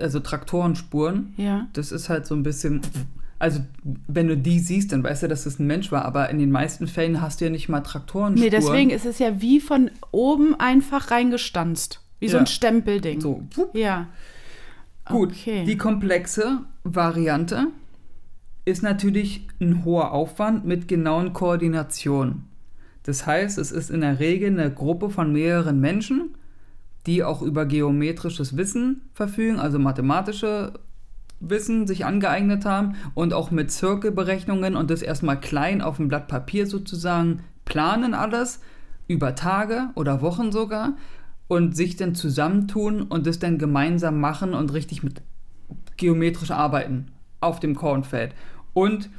[0.00, 1.66] also Traktorenspuren, Ja.
[1.72, 2.82] das ist halt so ein bisschen.
[3.40, 3.60] Also,
[4.08, 6.50] wenn du die siehst, dann weißt du, dass das ein Mensch war, aber in den
[6.50, 8.44] meisten Fällen hast du ja nicht mal Traktorenspuren.
[8.44, 12.02] Nee, deswegen ist es ja wie von oben einfach reingestanzt.
[12.18, 12.40] Wie so Ja.
[12.40, 13.20] ein Stempelding.
[13.20, 13.76] So, wupp.
[13.76, 14.08] Ja.
[15.08, 15.64] Gut, Okay.
[15.64, 17.68] die komplexe Variante
[18.64, 22.44] ist natürlich ein hoher Aufwand mit genauen Koordinationen.
[23.04, 26.34] Das heißt, es ist in der Regel eine Gruppe von mehreren Menschen,
[27.06, 30.74] die auch über geometrisches Wissen verfügen, also mathematische
[31.40, 36.28] Wissen sich angeeignet haben und auch mit Zirkelberechnungen und das erstmal klein auf dem Blatt
[36.28, 38.60] Papier sozusagen planen alles,
[39.06, 40.96] über Tage oder Wochen sogar
[41.48, 45.22] und sich dann zusammentun und das dann gemeinsam machen und richtig mit
[45.96, 47.06] geometrisch arbeiten
[47.40, 48.34] auf dem Kornfeld.
[48.74, 49.10] Und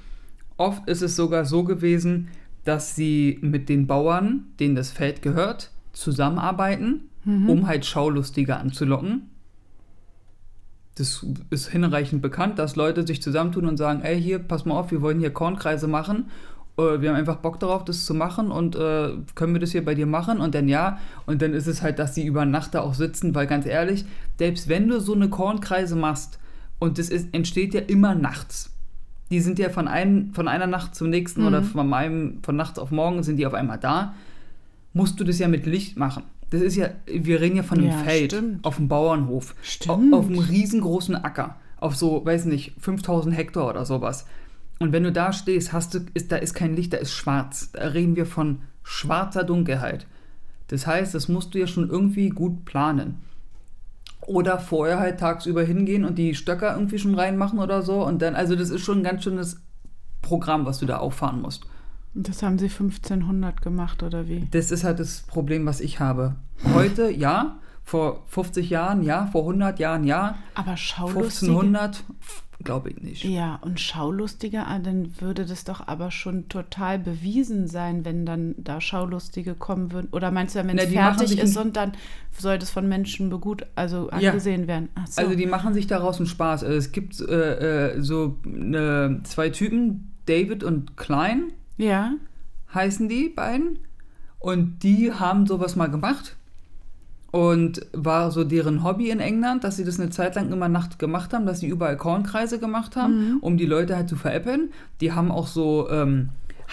[0.58, 2.29] oft ist es sogar so gewesen,
[2.65, 7.10] dass sie mit den Bauern, denen das Feld gehört, zusammenarbeiten,
[7.49, 9.29] um halt Schaulustige anzulocken.
[10.99, 14.91] Das ist hinreichend bekannt, dass Leute sich zusammentun und sagen, ey, hier, pass mal auf,
[14.91, 16.25] wir wollen hier Kornkreise machen.
[16.77, 19.85] Äh, Wir haben einfach Bock darauf, das zu machen und äh, können wir das hier
[19.85, 20.41] bei dir machen?
[20.41, 20.99] Und dann ja.
[21.25, 24.03] Und dann ist es halt, dass sie über Nacht da auch sitzen, weil ganz ehrlich,
[24.38, 26.38] selbst wenn du so eine Kornkreise machst
[26.79, 28.75] und das ist, entsteht ja immer nachts.
[29.31, 32.77] Die sind ja von, ein, von einer Nacht zur nächsten oder von, einem, von nachts
[32.77, 34.15] auf morgen sind die auf einmal da.
[34.91, 36.23] Musst du das ja mit Licht machen.
[36.49, 38.65] Das ist ja, wir reden ja von einem Ja, Feld stimmt.
[38.65, 39.55] auf dem Bauernhof.
[39.62, 40.13] Stimmt.
[40.13, 41.57] Auf, auf einem riesengroßen Acker.
[41.77, 44.25] Auf so, weiß nicht, 5000 Hektar oder sowas.
[44.79, 47.71] Und wenn du da stehst, hast du, ist, da ist kein Licht, da ist schwarz.
[47.73, 50.07] Da reden wir von schwarzer Dunkelheit.
[50.67, 53.21] Das heißt, das musst du ja schon irgendwie gut planen.
[54.21, 58.05] Oder vorher halt tagsüber hingehen und die Stöcker irgendwie schon reinmachen oder so.
[58.05, 59.62] Und dann, also das ist schon ein ganz schönes
[60.21, 61.65] Programm, was du da auffahren musst.
[62.13, 64.48] Das haben sie 1500 gemacht, oder wie?
[64.52, 66.36] Das ist halt das Problem, was ich habe.
[66.74, 67.60] Heute, ja.
[67.84, 69.28] Vor 50 Jahren, ja.
[69.32, 70.36] Vor 100 Jahren, ja.
[70.54, 71.52] Aber Schaulustige.
[71.52, 72.04] 1500,
[72.63, 73.24] glaube ich nicht.
[73.24, 78.54] Ja, und Schaulustige, ah, dann würde das doch aber schon total bewiesen sein, wenn dann
[78.58, 80.10] da Schaulustige kommen würden.
[80.12, 81.93] Oder meinst du, wenn es fertig ist und dann
[82.38, 84.30] soll das von Menschen begut, also Ja.
[84.30, 84.89] angesehen werden?
[84.95, 85.22] Ach so.
[85.22, 86.63] Also die machen sich daraus einen Spaß.
[86.63, 92.13] Also Es gibt äh, äh, so äh, zwei Typen, David und Klein ja,
[92.74, 93.80] heißen die beiden.
[94.38, 96.36] Und die haben sowas mal gemacht.
[97.32, 100.98] Und war so deren Hobby in England, dass sie das eine Zeit lang immer Nacht
[100.98, 104.72] gemacht haben, dass sie überall Kornkreise gemacht haben, um die Leute halt zu veräppeln.
[105.00, 106.30] Die haben auch so ähm,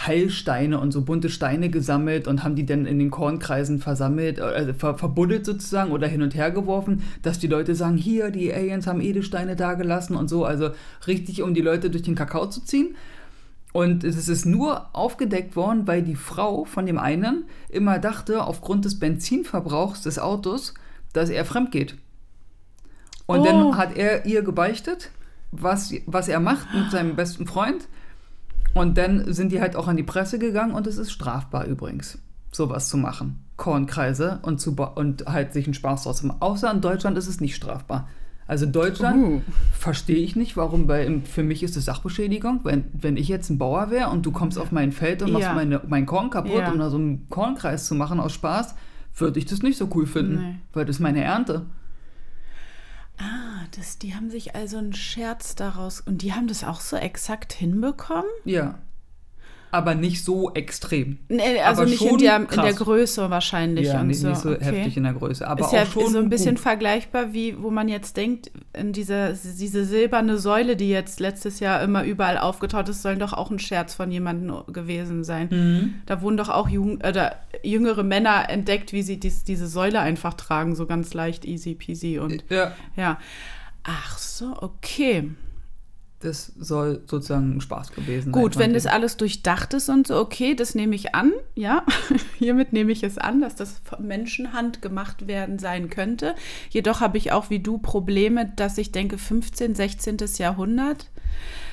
[0.07, 4.73] Heilsteine und so bunte Steine gesammelt und haben die dann in den Kornkreisen versammelt, also
[4.73, 8.87] ver verbuddelt sozusagen oder hin und her geworfen, dass die Leute sagen, hier, die Aliens
[8.87, 10.47] haben Edelsteine dagelassen und so.
[10.47, 10.71] Also
[11.07, 12.95] richtig, um die Leute durch den Kakao zu ziehen.
[13.77, 18.87] Und es ist nur aufgedeckt worden, weil die Frau von dem einen immer dachte, aufgrund
[18.87, 20.73] des Benzinverbrauchs des Autos,
[21.13, 21.95] dass er fremd geht.
[23.27, 23.45] Und Oh.
[23.45, 25.11] dann hat er ihr gebeichtet,
[25.53, 27.87] was, was er macht mit seinem besten Freund.
[28.73, 32.17] Und dann sind die halt auch an die Presse gegangen und es ist strafbar übrigens,
[32.53, 33.45] sowas zu machen.
[33.59, 36.41] Kornkreise und, zu, und halt sich einen Spaß draus zu machen.
[36.41, 38.09] Außer in Deutschland ist es nicht strafbar.
[38.49, 39.43] Also in Deutschland Uh.
[39.73, 42.61] verstehe ich nicht, warum, weil für mich ist es Sachbeschädigung.
[42.63, 45.47] Wenn, wenn ich jetzt ein Bauer wäre und du kommst auf mein Feld und machst
[45.47, 45.55] Ja.
[45.55, 46.71] meine, mein Korn kaputt, Ja.
[46.71, 48.77] um da so einen Kornkreis zu machen aus Spaß,
[49.17, 50.55] würde ich das nicht so cool finden, Nee.
[50.75, 51.67] weil das ist meine Ernte.
[53.19, 56.01] Ah, das, die haben sich also einen Scherz daraus.
[56.01, 58.31] Und die haben das auch so exakt hinbekommen?
[58.45, 58.79] Ja.
[59.77, 61.19] Aber nicht so extrem.
[61.29, 62.73] Nee, also Aber nicht in der, in der.
[62.73, 63.89] Größe wahrscheinlich.
[63.89, 64.29] Ja, nicht, so.
[64.29, 64.65] nicht so okay.
[64.65, 65.47] heftig in der Größe.
[65.47, 66.63] Aber ist ja auch schon so ein bisschen gut.
[66.63, 71.83] vergleichbar, wie wo man jetzt denkt, in dieser, diese silberne Säule, die jetzt letztes Jahr
[71.83, 75.49] immer überall aufgetaucht ist, soll doch auch ein Scherz von jemandem gewesen sein.
[75.51, 75.95] Mhm.
[76.07, 80.35] Da wurden doch auch jung, oder jüngere Männer entdeckt, wie sie dies, diese Säule einfach
[80.35, 83.19] tragen, so ganz leicht, easy peasy und Ja, ja.
[83.85, 85.31] Ach so, okay.
[86.27, 88.43] Das soll sozusagen ein Spaß gewesen sein.
[88.43, 91.85] Gut, wenn das alles durchdacht ist und so, okay, das nehme ich an, ja.
[92.39, 96.35] Hiermit nehme ich es an, dass das von Menschenhand gemacht werden sein könnte.
[96.71, 100.17] Jedoch habe ich auch wie du Probleme, dass ich denke, 15., 16.
[100.39, 101.11] Jahrhundert.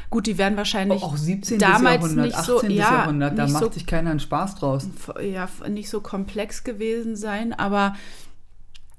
[0.09, 1.57] Gut, die werden wahrscheinlich auch 17.
[1.57, 2.45] damals Jahrhundert, nicht 18.
[2.45, 4.87] so, ja, Jahrhundert, da macht so sich keiner einen Spaß draus.
[5.21, 7.95] ja, nicht so komplex gewesen sein, aber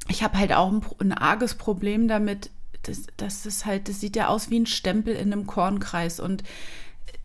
[0.09, 2.51] ich habe halt auch ein, ein arges Problem damit,
[3.17, 6.43] dass das halt, das sieht ja aus wie ein Stempel in einem Kornkreis und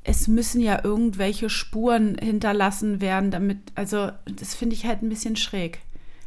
[0.04, 5.36] es müssen ja irgendwelche Spuren hinterlassen werden, damit, also das finde ich halt ein bisschen
[5.36, 5.80] schräg.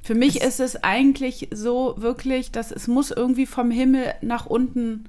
[0.03, 5.09] Für mich ist es eigentlich so wirklich, dass es muss irgendwie vom Himmel nach unten,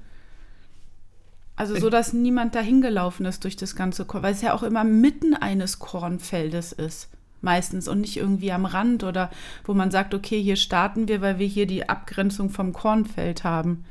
[1.56, 4.62] also so, dass niemand dahin gelaufen ist durch das ganze Korn, weil es ja auch
[4.62, 7.10] immer mitten eines Kornfeldes ist,
[7.42, 9.30] meistens und nicht irgendwie am Rand oder
[9.64, 13.84] wo man sagt, okay, hier starten wir, weil wir hier die Abgrenzung vom Kornfeld haben.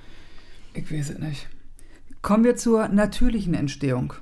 [0.73, 1.47] Ich weiß es nicht.
[2.21, 4.13] Kommen wir zur natürlichen Entstehung.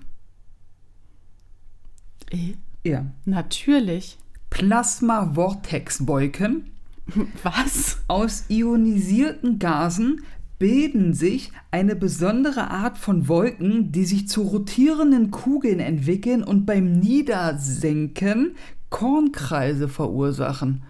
[2.32, 3.06] Äh, Ja.
[3.26, 4.18] Natürlich.
[4.50, 6.72] Plasma-Vortex-Wolken
[7.44, 8.00] Was?
[8.08, 10.24] aus ionisierten Gasen
[10.60, 16.92] bilden sich eine besondere Art von Wolken, die sich zu rotierenden Kugeln entwickeln und beim
[16.94, 18.56] Niedersenken
[18.90, 20.84] Kornkreise verursachen.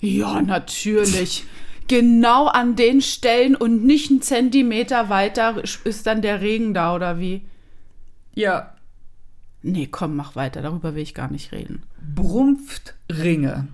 [0.00, 1.44] Ja, natürlich.
[1.88, 7.18] Genau an den Stellen und nicht einen Zentimeter weiter ist dann der Regen da oder
[7.20, 7.42] wie?
[8.34, 8.72] Ja,
[9.62, 10.62] Nee, komm, mach weiter.
[10.62, 11.82] Darüber will ich gar nicht reden.
[12.14, 13.66] Brumpftringe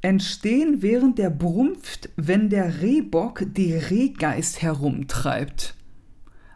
[0.00, 5.74] entstehen während der Brumpft, wenn der Rehbock die Rehgeist herumtreibt.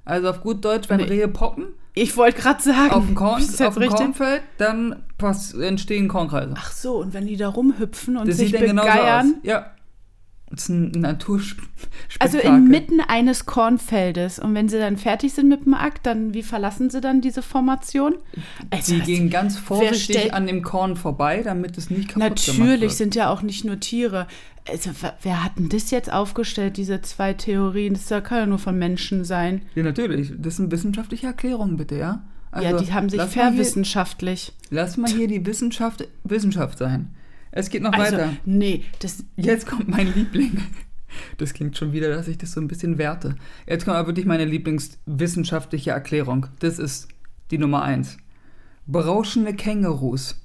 [0.04, 1.04] Also auf gut Deutsch, wenn Nee.
[1.08, 2.92] Rehe poppen Ich wollte gerade sagen.
[2.92, 3.88] auf dem, Korn, auf dem?
[3.88, 6.54] Kornfeld, dann pass, entstehen Kornkreise.
[6.56, 8.94] Ach so, und wenn die da rumhüpfen und das sich sieht dann genauso aus.
[8.96, 9.34] begeiern.
[9.42, 9.72] Ja.
[10.48, 11.68] Das ist ein Naturspektakel.
[12.20, 14.38] Also inmitten eines Kornfeldes.
[14.38, 17.42] Und wenn sie dann fertig sind mit dem Akt, dann wie verlassen sie dann diese
[17.42, 18.14] Formation?
[18.70, 22.80] Also, Sie gehen ganz vorsichtig an dem Korn vorbei, damit es nicht kaputt gemacht Natürlich
[22.82, 22.92] wird.
[22.92, 24.28] sind ja auch nicht nur Tiere.
[24.68, 24.90] Also,
[25.22, 27.94] wer- hat denn das jetzt aufgestellt, diese zwei Theorien?
[27.94, 29.62] Das kann ja nur von Menschen sein.
[29.74, 30.32] Ja, natürlich.
[30.38, 32.24] Das sind wissenschaftliche Erklärungen, bitte, ja?
[32.52, 34.52] ja, Also, die haben sich verwissenschaftlich.
[34.70, 37.10] Lass mal hier die Wissenschaft Wissenschaft sein.
[37.56, 38.36] Es geht noch Also, weiter.
[38.44, 39.24] nee, das.
[39.36, 40.62] Jetzt kommt mein Liebling.
[41.38, 43.36] Das klingt schon wieder, dass ich das so ein bisschen werte.
[43.66, 46.48] Jetzt kommt aber wirklich meine Lieblingswissenschaftliche Erklärung.
[46.58, 47.08] Das ist
[47.50, 48.18] die Nummer eins.
[48.86, 50.38] Berauschende Kängurus.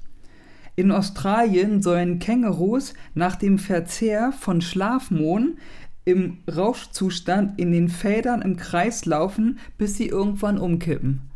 [0.78, 5.58] In Australien sollen Kängurus nach dem Verzehr von Schlafmohn
[6.06, 11.21] im Rauschzustand in den Feldern im Kreis laufen, bis sie irgendwann umkippen.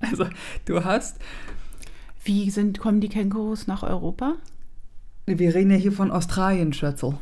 [0.00, 0.26] Also,
[0.66, 1.16] du hast
[2.24, 4.34] Wie sind, kommen die Kängurus nach Europa?
[5.26, 7.14] Wir reden ja hier von Australien, Schätzel.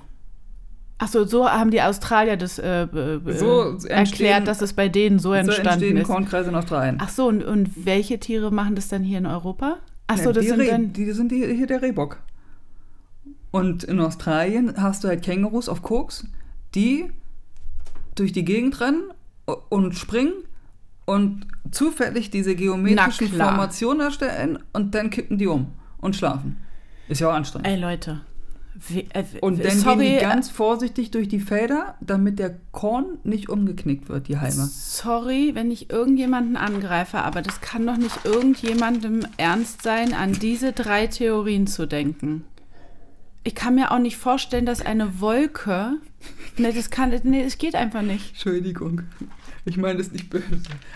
[0.98, 5.18] Achso, so haben die Australier das äh, be- So entstehen- erklärt, dass es bei denen
[5.18, 6.06] so So entstanden entstehen ist.
[6.06, 6.98] Kornkreise in Australien.
[7.00, 9.78] Ach so, und, und welche Tiere machen das dann hier in Europa?
[10.06, 10.92] Ach so, Ja, das sind Reh- dann.
[10.92, 12.18] die sind hier, hier der Rehbock.
[13.50, 16.26] Und in Australien hast du halt Kängurus auf Koks,
[16.74, 17.10] die
[18.14, 19.02] durch die Gegend rennen
[19.68, 20.32] und springen
[21.04, 23.28] und zufällig diese geometrischen.
[23.28, 26.56] Formationen erstellen und dann kippen die um und schlafen.
[27.08, 27.68] Ist ja auch anstrengend.
[27.68, 28.20] Ey Leute,
[28.88, 33.18] Wie, äh, Und dann sorry, gehen die ganz vorsichtig durch die Felder, damit der Korn
[33.22, 34.66] nicht umgeknickt wird, die Halme.
[34.70, 40.72] Sorry, wenn ich irgendjemanden angreife, aber das kann doch nicht irgendjemandem ernst sein, an diese
[40.72, 42.44] drei Theorien zu denken.
[43.44, 45.94] Ich kann mir auch nicht vorstellen, dass eine Wolke.
[46.56, 47.12] Nee, das kann.
[47.24, 48.30] Nee, es geht einfach nicht.
[48.30, 49.02] Entschuldigung.
[49.64, 50.44] Ich meine das nicht böse.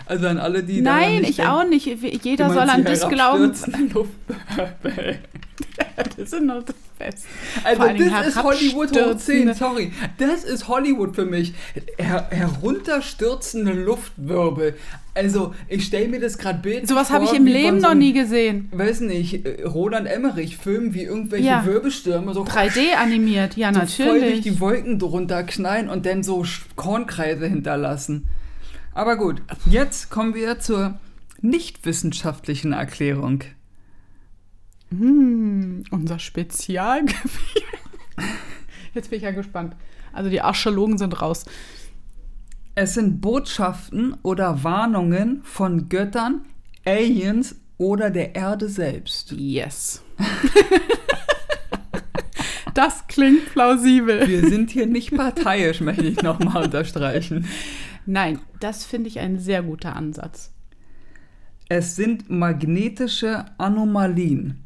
[0.05, 1.51] Also an alle, die Nein, ich denken.
[1.51, 1.85] auch nicht.
[2.23, 3.53] Jeder soll an das glauben.
[5.95, 7.27] Das ist noch das Beste.
[7.63, 9.91] Also das ist Hollywood hoch 10, herabstürzende- sorry.
[10.17, 11.53] Das ist Hollywood für mich.
[11.97, 14.75] Her herunterstürzende Luftwirbel.
[15.15, 18.13] Also ich stelle mir das gerade bildlich Sowas habe ich im Leben so noch nie
[18.13, 18.69] gesehen.
[18.71, 21.65] Weiß nicht, äh, Roland Emmerich filmen, wie irgendwelche Ja.
[21.65, 24.41] Wirbelstürme so 3D animiert, ja, so voll durch natürlich.
[24.41, 28.27] die Wolken drunter knallen und dann so Kornkreise hinterlassen.
[28.97, 30.99] Aber gut, jetzt kommen wir zur
[31.39, 33.43] nicht wissenschaftlichen Erklärung.
[34.89, 37.21] Hm, unser Spezialgebiet.
[38.95, 39.75] Jetzt bin ich ja gespannt.
[40.13, 41.45] Also die Archäologen sind raus.
[42.73, 46.45] Es sind Botschaften oder Warnungen von Göttern,
[46.83, 49.31] Aliens oder der Erde selbst.
[49.31, 50.01] Yes.
[52.73, 54.27] das klingt plausibel.
[54.27, 57.45] Wir sind hier nicht parteiisch, möchte ich nochmal unterstreichen.
[58.07, 60.51] Nein, das finde ich ein sehr guter Ansatz.
[61.69, 64.63] Es sind magnetische Anomalien.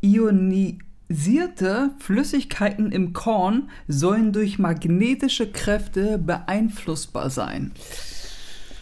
[0.00, 7.70] Ionisierte Flüssigkeiten im Korn sollen durch magnetische Kräfte beeinflussbar sein.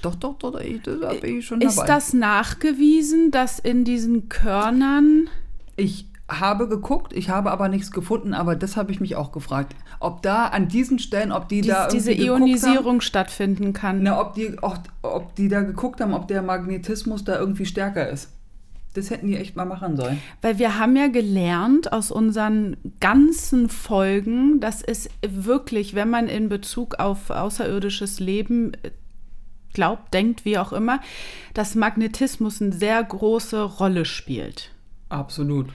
[0.00, 1.86] Doch, doch, doch, da bin ich schon Ist dabei.
[1.88, 5.28] das nachgewiesen, dass in diesen Körnern
[5.76, 9.74] Ich habe geguckt, ich habe aber nichts gefunden, aber das habe ich mich auch gefragt.
[9.98, 13.96] Ob da an diesen Stellen, ob die dies, da diese Ionisierung stattfinden kann?
[13.96, 17.66] Haben, na, ob, die, auch, ob die da geguckt haben, ob der Magnetismus da irgendwie
[17.66, 18.30] stärker ist.
[18.94, 20.20] Das hätten die echt mal machen sollen.
[20.42, 26.48] Weil wir haben ja gelernt aus unseren ganzen Folgen, dass es wirklich, wenn man in
[26.48, 28.90] Bezug auf außerirdisches Leben äh,
[29.74, 31.00] glaubt, denkt, wie auch immer,
[31.54, 34.72] dass Magnetismus eine sehr große Rolle spielt.
[35.08, 35.68] Absolut.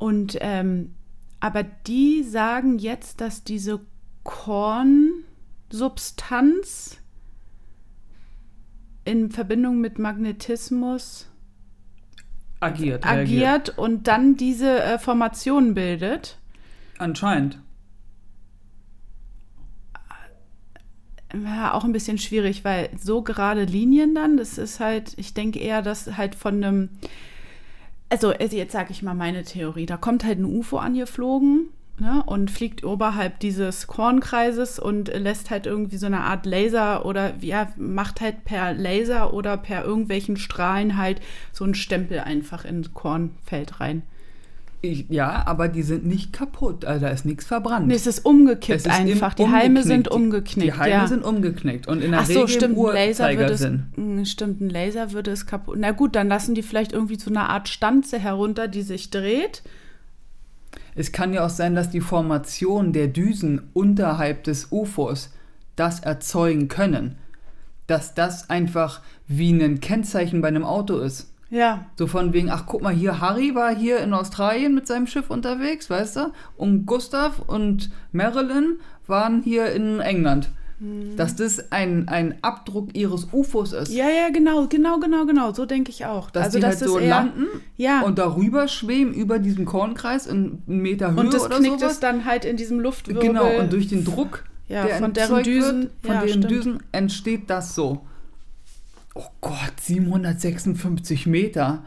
[0.00, 0.96] Und ähm,
[1.40, 3.80] aber die sagen jetzt, dass diese
[4.24, 6.96] Kornsubstanz
[9.04, 11.28] in Verbindung mit Magnetismus
[12.60, 13.06] Agiert.
[13.06, 16.38] agiert und dann diese äh, Formation bildet.
[16.98, 17.58] Anscheinend.
[21.32, 25.60] Ja, auch ein bisschen schwierig, weil so gerade Linien dann, das ist halt, ich denke
[25.60, 26.90] eher, dass halt von einem,
[28.10, 31.68] also also jetzt sage ich mal meine Theorie, da kommt halt ein UFO angeflogen
[31.98, 37.34] ne, und fliegt oberhalb dieses Kornkreises und lässt halt irgendwie so eine Art Laser oder
[37.40, 41.20] ja, macht halt per Laser oder per irgendwelchen Strahlen halt
[41.52, 44.02] so einen Stempel einfach ins Kornfeld rein.
[44.82, 46.86] Ich, ja, aber die sind nicht kaputt.
[46.86, 47.88] Also da ist nichts verbrannt.
[47.88, 49.34] Nee, es ist umgekippt Es ist einfach.
[49.34, 50.74] Die Halme sind Die- umgeknickt.
[50.74, 51.06] Die Halme ja.
[51.06, 54.20] sind umgeknickt und in der Ach so, Regel stimmt, im ein Laser würde es, Uhrzeigersinn.
[54.20, 55.76] Mm, stimmt, ein Laser würde es kaputt.
[55.78, 59.62] Na gut, dann lassen die vielleicht irgendwie zu einer Art Stanze herunter, die sich dreht.
[60.94, 65.30] Es kann ja auch sein, dass die Formation der Düsen unterhalb des UFOs
[65.76, 67.16] das erzeugen können.
[67.86, 71.29] Dass das einfach wie ein Kennzeichen bei einem Auto ist.
[71.50, 75.06] Ja, So von wegen, ach guck mal hier, Harry war hier in Australien mit seinem
[75.08, 76.32] Schiff unterwegs, weißt du?
[76.56, 80.48] Und Gustav und Marilyn waren hier in England.
[81.18, 83.92] Dass das ein, ein Abdruck ihres UFOs ist.
[83.92, 85.52] Ja, ja, genau, genau, genau, genau.
[85.52, 86.30] So denke ich auch.
[86.30, 88.00] Dass also die das halt so eher, landen ja.
[88.00, 91.92] und darüber schweben über diesem Kornkreis in einen Meter Höhe und das oder knickt sowas.
[91.94, 93.22] es dann halt in diesem Luftwirbel.
[93.22, 96.50] Genau, und durch den Druck, Ja, der von deren Düsen- wird, von ja, deren stimmt.
[96.50, 98.06] Düsen entsteht das so.
[99.14, 101.84] Oh Gott, 756 Meter.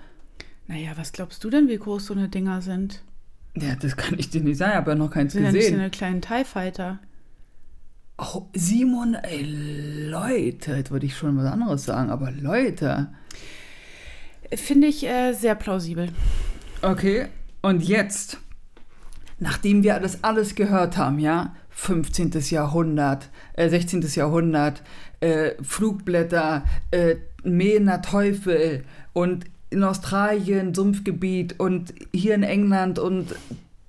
[0.67, 3.01] Naja, was glaubst du denn, wie groß so eine Dinger sind?
[3.55, 5.63] Ja, das kann ich dir nicht sagen, ich habe ja noch keins Sind ja nicht
[5.63, 5.79] so gesehen.
[5.79, 6.99] eine kleinen TIE Fighter.
[8.17, 9.43] Oh, 700, ey,
[10.09, 13.09] Leute, jetzt würde ich schon was anderes sagen, aber Leute.
[14.53, 16.09] Finde ich äh, sehr plausibel.
[16.81, 17.27] Okay,
[17.61, 18.37] und jetzt,
[19.39, 22.31] nachdem wir das alles gehört haben, ja, 15.
[22.49, 24.01] Jahrhundert, äh, 16.
[24.13, 24.83] Jahrhundert,
[25.23, 28.83] äh, Flugblätter, äh, mähender Teufel
[29.13, 33.33] und in Australien Sumpfgebiet und hier in England und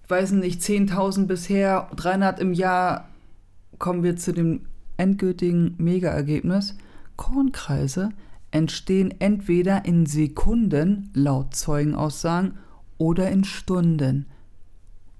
[0.08, 3.08] weiß nicht, 10.000 bisher, 300 im Jahr,
[3.78, 4.60] kommen wir zu dem
[4.96, 6.76] endgültigen Mega-Ergebnis.
[7.16, 8.10] Kornkreise
[8.52, 12.58] entstehen entweder in Sekunden, laut Zeugenaussagen,
[12.96, 14.26] oder in Stunden.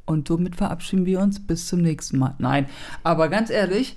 [0.07, 2.37] Und somit verabschieden wir uns bis zum nächsten Mal.
[2.39, 2.67] Nein,
[3.03, 3.97] aber ganz ehrlich,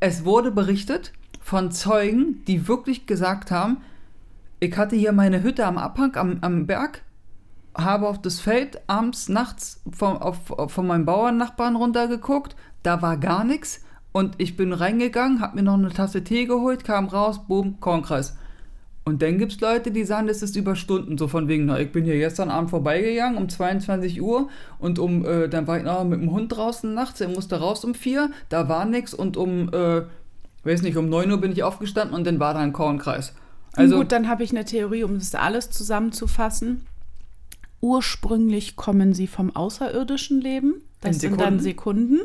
[0.00, 1.12] es wurde berichtet
[1.48, 3.78] von Zeugen, die wirklich gesagt haben,
[4.60, 7.02] ich hatte hier meine Hütte am Abhang, am, am Berg,
[7.74, 10.36] habe auf das Feld abends, nachts von, auf,
[10.66, 12.54] von meinem Bauernnachbarn runtergeguckt.
[12.82, 13.82] Da war gar nichts.
[14.12, 18.36] Und ich bin reingegangen, habe mir noch eine Tasse Tee geholt, kam raus, boom, Kornkreis.
[19.08, 21.80] Und dann gibt es Leute, die sagen, das ist über Stunden, so von wegen, na,
[21.80, 25.84] ich bin hier gestern Abend vorbeigegangen um 22 Uhr und um, äh, dann war ich
[25.84, 29.38] noch mit dem Hund draußen nachts, er musste raus um 4, da war nichts und
[29.38, 30.02] um, äh,
[30.68, 33.34] weiß nicht, um 9 Uhr bin ich aufgestanden und dann war da ein Kornkreis.
[33.72, 36.86] Also, Gut, dann habe ich eine Theorie, um das alles zusammenzufassen.
[37.80, 40.82] Ursprünglich kommen sie vom außerirdischen Leben.
[41.00, 42.20] Das sind dann Sekunden.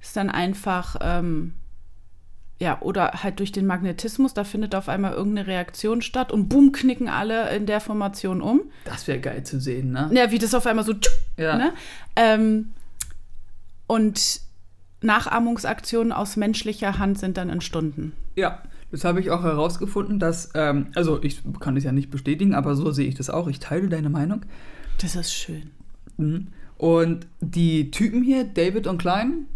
[0.00, 1.54] Ist dann einfach ähm,
[2.58, 6.72] ja, oder halt durch den Magnetismus, da findet auf einmal irgendeine Reaktion statt und boom,
[6.72, 8.62] knicken alle in der Formation um.
[8.84, 10.08] Das wäre geil zu sehen, ne?
[10.12, 10.94] Ja, wie das auf einmal so.
[11.36, 11.56] Ja.
[11.56, 11.72] Ne?
[12.14, 12.72] Ähm,
[13.86, 14.40] und
[15.04, 18.12] Nachahmungsaktionen aus menschlicher Hand sind dann in Stunden.
[18.36, 22.54] Ja, das habe ich auch herausgefunden, dass, ähm, also ich kann es ja nicht bestätigen,
[22.54, 23.48] aber so sehe ich das auch.
[23.48, 24.42] Ich teile deine Meinung.
[24.98, 25.70] Das ist schön.
[26.16, 26.48] Mhm.
[26.76, 29.46] Und die Typen hier, David und Klein,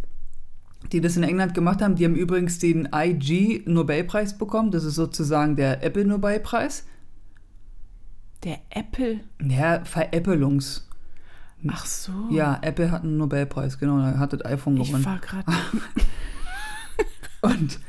[0.93, 4.71] die das in England gemacht haben, die haben übrigens den IG Nobelpreis bekommen.
[4.71, 6.85] Das ist sozusagen der Apple Nobelpreis.
[8.45, 9.21] Der Apple?
[9.43, 10.88] Ja, Veräppelungs.
[11.67, 12.13] Ach so.
[12.31, 13.99] Ja, Apple hat einen Nobelpreis, genau.
[13.99, 15.01] Er hat das iPhone gewonnen.
[15.01, 15.45] Ich war gerade.
[17.43, 17.81] Und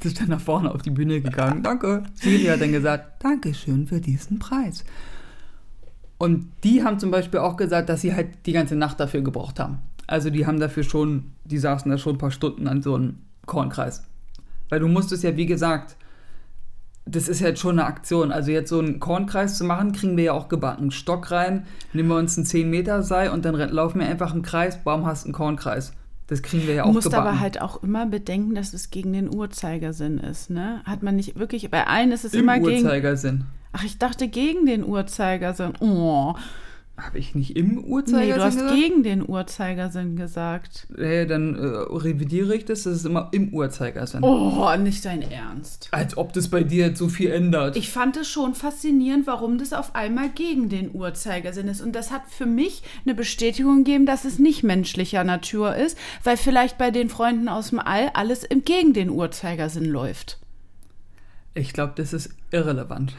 [0.00, 1.62] das ist dann nach vorne auf die Bühne gegangen.
[1.62, 2.04] Danke.
[2.14, 4.84] Siri hat dann gesagt, Dankeschön für diesen Preis.
[6.18, 9.60] Und die haben zum Beispiel auch gesagt, dass sie halt die ganze Nacht dafür gebraucht
[9.60, 9.78] haben.
[10.06, 13.18] Also die haben dafür schon, die saßen da schon ein paar Stunden an so einem
[13.44, 14.04] Kornkreis.
[14.68, 15.96] Weil du musstest ja, wie gesagt,
[17.06, 18.32] das ist jetzt schon eine Aktion.
[18.32, 20.90] Also jetzt so einen Kornkreis zu machen, kriegen wir ja auch gebacken.
[20.90, 24.42] Stock rein, nehmen wir uns einen 10 Meter Seil und dann laufen wir einfach im
[24.42, 25.92] Kreis, warum hast einen Kornkreis?
[26.26, 27.28] Das kriegen wir ja auch Du musst gebacken.
[27.28, 30.80] aber halt auch immer bedenken, dass es gegen den Uhrzeigersinn ist, ne?
[30.84, 32.84] Hat man nicht wirklich, bei allen ist es Im immer gegen...
[32.84, 33.44] Uhrzeigersinn.
[33.72, 35.74] Ach, ich dachte gegen den Uhrzeigersinn.
[35.78, 36.34] Oh.
[36.98, 38.74] Habe ich nicht im Uhrzeigersinn Nee, du hast gesagt?
[38.74, 40.86] gegen den Uhrzeigersinn gesagt.
[40.96, 44.22] Hey, dann äh, revidiere ich das, das ist immer im Uhrzeigersinn.
[44.22, 45.88] Oh, nicht dein Ernst.
[45.90, 47.76] Als ob das bei dir jetzt so viel ändert.
[47.76, 51.82] Ich fand es schon faszinierend, warum das auf einmal gegen den Uhrzeigersinn ist.
[51.82, 56.38] Und das hat für mich eine Bestätigung gegeben, dass es nicht menschlicher Natur ist, weil
[56.38, 60.38] vielleicht bei den Freunden aus dem All alles im gegen den Uhrzeigersinn läuft.
[61.52, 63.14] Ich glaube, das ist irrelevant.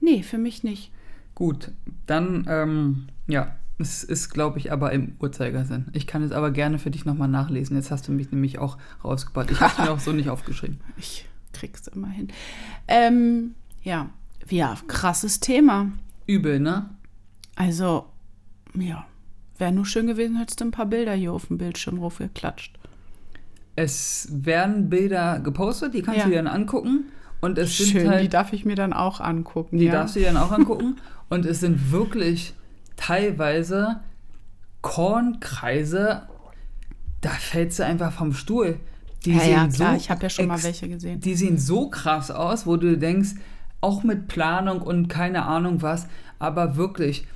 [0.00, 0.92] Nee, für mich nicht.
[1.34, 1.72] Gut,
[2.06, 5.86] dann, ähm, ja, es ist, glaube ich, aber im Uhrzeigersinn.
[5.92, 7.76] Ich kann es aber gerne für dich nochmal nachlesen.
[7.76, 9.50] Jetzt hast du mich nämlich auch rausgebracht.
[9.50, 10.80] Ich habe es mir auch so nicht aufgeschrieben.
[10.96, 12.28] Ich krieg's immer hin.
[12.88, 14.10] Ähm, ja,
[14.48, 15.92] ja, krasses Thema.
[16.26, 16.90] Übel, ne?
[17.56, 18.06] Also,
[18.74, 19.06] ja,
[19.58, 22.76] wäre nur schön gewesen, hättest du ein paar Bilder hier auf dem Bildschirm raufgeklatscht.
[23.76, 26.24] Es werden Bilder gepostet, die kannst Ja.
[26.24, 27.06] du dir dann angucken.
[27.44, 29.76] Und es sind Schön, halt, die darf ich mir dann auch angucken.
[29.76, 29.92] Die ja.
[29.92, 30.96] darfst du dir dann auch angucken.
[31.28, 32.54] Und es sind wirklich
[32.96, 34.00] teilweise
[34.80, 36.22] Kornkreise,
[37.20, 38.78] da fällst du einfach vom Stuhl.
[39.26, 41.20] Die ja, ja, sehen klar, so ich habe ja schon mal welche gesehen.
[41.20, 43.32] Die sehen so krass aus, wo du denkst,
[43.82, 46.06] auch mit Planung und keine Ahnung was,
[46.38, 47.26] aber wirklich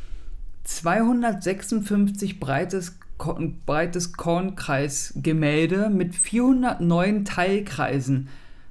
[0.65, 2.99] 256 breites,
[3.67, 8.29] breites Kornkreisgemälde mit 409 Teilkreisen.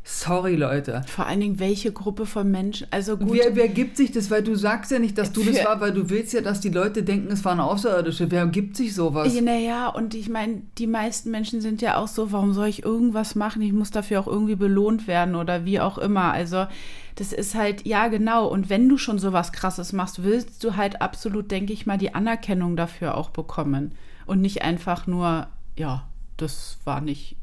[0.10, 1.04] Sorry, Leute.
[1.06, 4.32] Vor allen Dingen, welche Gruppe von Menschen, also gut, Wer, wer gibt sich das?
[4.32, 6.70] Weil du sagst ja nicht, dass du das war, weil du willst ja, dass die
[6.70, 8.32] Leute denken, es waren Außerirdische.
[8.32, 9.34] Wer gibt sich sowas?
[9.42, 13.36] naja, und ich meine, die meisten Menschen sind ja auch so, warum soll ich irgendwas
[13.36, 13.62] machen?
[13.62, 16.32] Ich muss dafür auch irgendwie belohnt werden oder wie auch immer.
[16.32, 16.68] Also,
[17.16, 18.48] das ist halt, ja, genau.
[18.48, 22.16] Und wenn du schon sowas Krasses machst, willst du halt absolut, denke ich mal, die
[22.16, 23.92] Anerkennung dafür auch bekommen.
[24.26, 27.36] Und nicht einfach nur, ja, das war nicht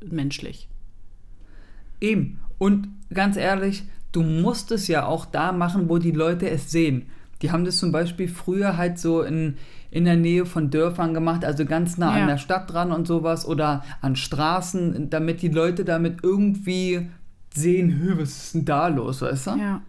[0.00, 0.68] menschlich.
[2.00, 2.38] Eben.
[2.58, 7.06] Und ganz ehrlich, du musst es ja auch da machen, wo die Leute es sehen.
[7.42, 9.56] Die haben das zum Beispiel früher halt so in,
[9.92, 12.22] in der Nähe von Dörfern gemacht, also ganz nah Ja.
[12.22, 17.08] an der Stadt dran und sowas oder an Straßen, damit die Leute damit irgendwie
[17.54, 19.50] sehen, "Hö, was ist denn da los, weißt du?
[19.52, 19.82] Ja.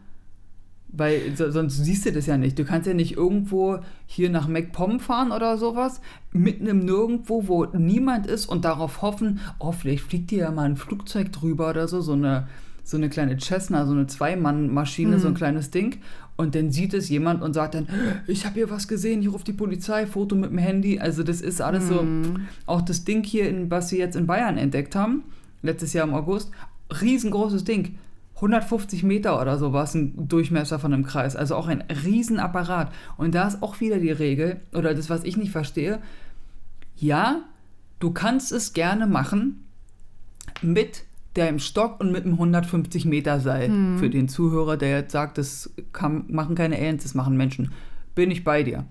[0.91, 2.57] Weil so, sonst siehst du das ja nicht.
[2.57, 7.65] Du kannst ja nicht irgendwo hier nach MacPom fahren oder sowas, mitten im Nirgendwo, wo
[7.65, 11.87] niemand ist und darauf hoffen, oh, vielleicht fliegt hier ja mal ein Flugzeug drüber oder
[11.87, 12.47] so, so eine,
[12.83, 15.97] so eine kleine Cessna, so eine Zwei-Mann-Maschine, so ein kleines Ding.
[16.37, 17.87] Und dann sieht es jemand und sagt dann,
[18.25, 20.97] ich habe hier was gesehen, ich rufe die Polizei, Foto mit dem Handy.
[20.97, 22.05] Also das ist alles so,
[22.65, 25.23] auch das Ding hier, in, was sie jetzt in Bayern entdeckt haben,
[25.61, 26.49] letztes Jahr im August,
[27.01, 27.97] riesengroßes Ding.
[28.39, 31.35] 150 Meter oder so war es ein Durchmesser von einem Kreis.
[31.35, 32.91] Also auch ein Riesenapparat.
[33.17, 35.99] Und da ist auch wieder die Regel, oder das, was ich nicht verstehe.
[36.95, 37.41] Ja,
[37.99, 39.65] du kannst es gerne machen
[40.61, 41.03] mit
[41.35, 43.69] dem Stock und mit dem 150 Meter Seil.
[43.97, 47.71] Für den Zuhörer, der jetzt sagt, das kann, machen keine Aliens, das machen Menschen.
[48.15, 48.85] bin ich bei dir.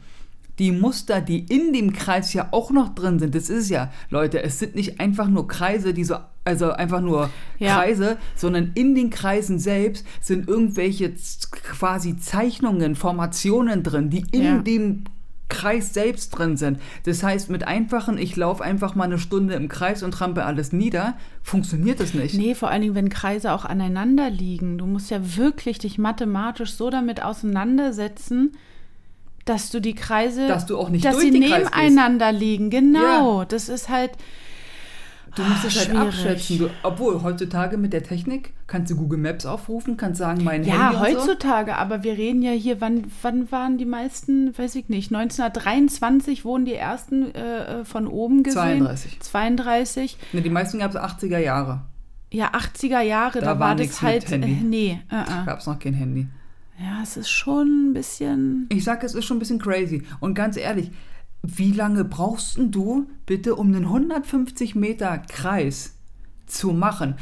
[0.58, 4.42] Die Muster, die in dem Kreis ja auch noch drin sind, das ist ja, Leute,
[4.42, 6.16] es sind nicht einfach nur Kreise, die so,
[6.48, 7.76] also einfach nur Ja.
[7.76, 11.12] Kreise, sondern in den Kreisen selbst sind irgendwelche
[11.52, 14.58] quasi Zeichnungen, Formationen drin, die in Ja.
[14.58, 15.04] dem
[15.50, 16.78] Kreis selbst drin sind.
[17.04, 20.72] Das heißt, mit einfachen, ich laufe einfach mal eine Stunde im Kreis und trampe alles
[20.72, 22.34] nieder, funktioniert das nicht.
[22.36, 24.76] Nee, vor allen Dingen, wenn Kreise auch aneinander liegen.
[24.76, 28.52] Du musst ja wirklich dich mathematisch so damit auseinandersetzen,
[29.46, 32.68] dass du die Kreise, Dass du auch nicht dass durch sie nebeneinander liegen.
[32.68, 34.10] Genau, das ist halt
[35.34, 36.58] Du musst es halt abschätzen.
[36.58, 40.90] Du, obwohl, heutzutage mit der Technik kannst du Google Maps aufrufen, kannst sagen, mein ja
[40.92, 41.20] Handy so.
[41.20, 41.76] heutzutage.
[41.76, 44.56] Aber wir reden ja hier, wann, wann waren die meisten?
[44.56, 45.12] Weiß ich nicht.
[45.14, 48.78] 1923 wurden die ersten äh, von oben gesehen.
[48.80, 49.20] 32.
[49.20, 50.18] 32.
[50.32, 51.82] Ne, die meisten gab es 80er Jahre.
[52.30, 54.30] Ja, 80er Jahre, Da da, war das halt.
[54.30, 54.52] Handy.
[54.52, 55.46] Äh, nee, äh, äh.
[55.46, 56.26] Gab es noch kein Handy.
[56.78, 58.66] Ja, es ist schon ein bisschen.
[58.68, 60.04] Ich sag, es ist schon ein bisschen crazy.
[60.20, 60.90] Und ganz ehrlich,
[61.42, 65.94] wie lange brauchst du bitte, um einen 150 Meter Kreis
[66.46, 67.14] zu machen?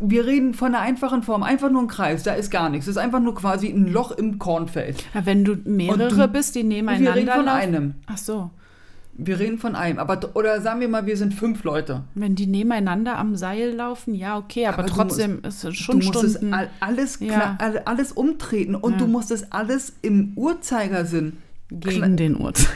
[0.00, 2.86] Wir reden von einer einfachen Form, einfach nur ein Kreis, da ist gar nichts.
[2.86, 5.04] Es ist einfach nur quasi ein Loch im Kornfeld.
[5.14, 7.58] Ja, wenn du mehrere du- bist, die Wir nebeneinander reden von laufen.
[7.60, 7.94] einem.
[8.06, 8.50] Ach so.
[9.20, 9.98] Wir reden von einem.
[9.98, 12.04] Aber, oder sagen wir mal, wir sind fünf Leute.
[12.14, 15.98] Wenn die nebeneinander am Seil laufen, ja, okay, aber, Aber du trotzdem ist es schon
[15.98, 16.54] du musst es Stunden.
[16.54, 17.58] all, alles, Ja.
[17.84, 18.98] alles umtreten und Ja.
[18.98, 21.32] du musst es alles im Uhrzeigersinn
[21.68, 22.70] gegen den Uhrzeiger.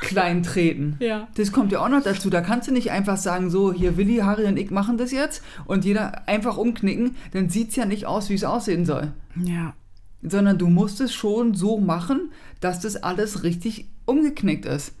[0.00, 0.96] Klein treten.
[1.00, 1.28] Ja.
[1.34, 2.30] Das kommt ja auch noch dazu.
[2.30, 5.42] Da kannst du nicht einfach sagen, so, hier Willi, Harry und ich machen das jetzt
[5.66, 9.12] und jeder einfach umknicken, dann sieht es ja nicht aus, wie es aussehen soll.
[9.42, 9.74] Ja.
[10.22, 14.94] Sondern du musst es schon so machen, dass das alles richtig umgeknickt ist.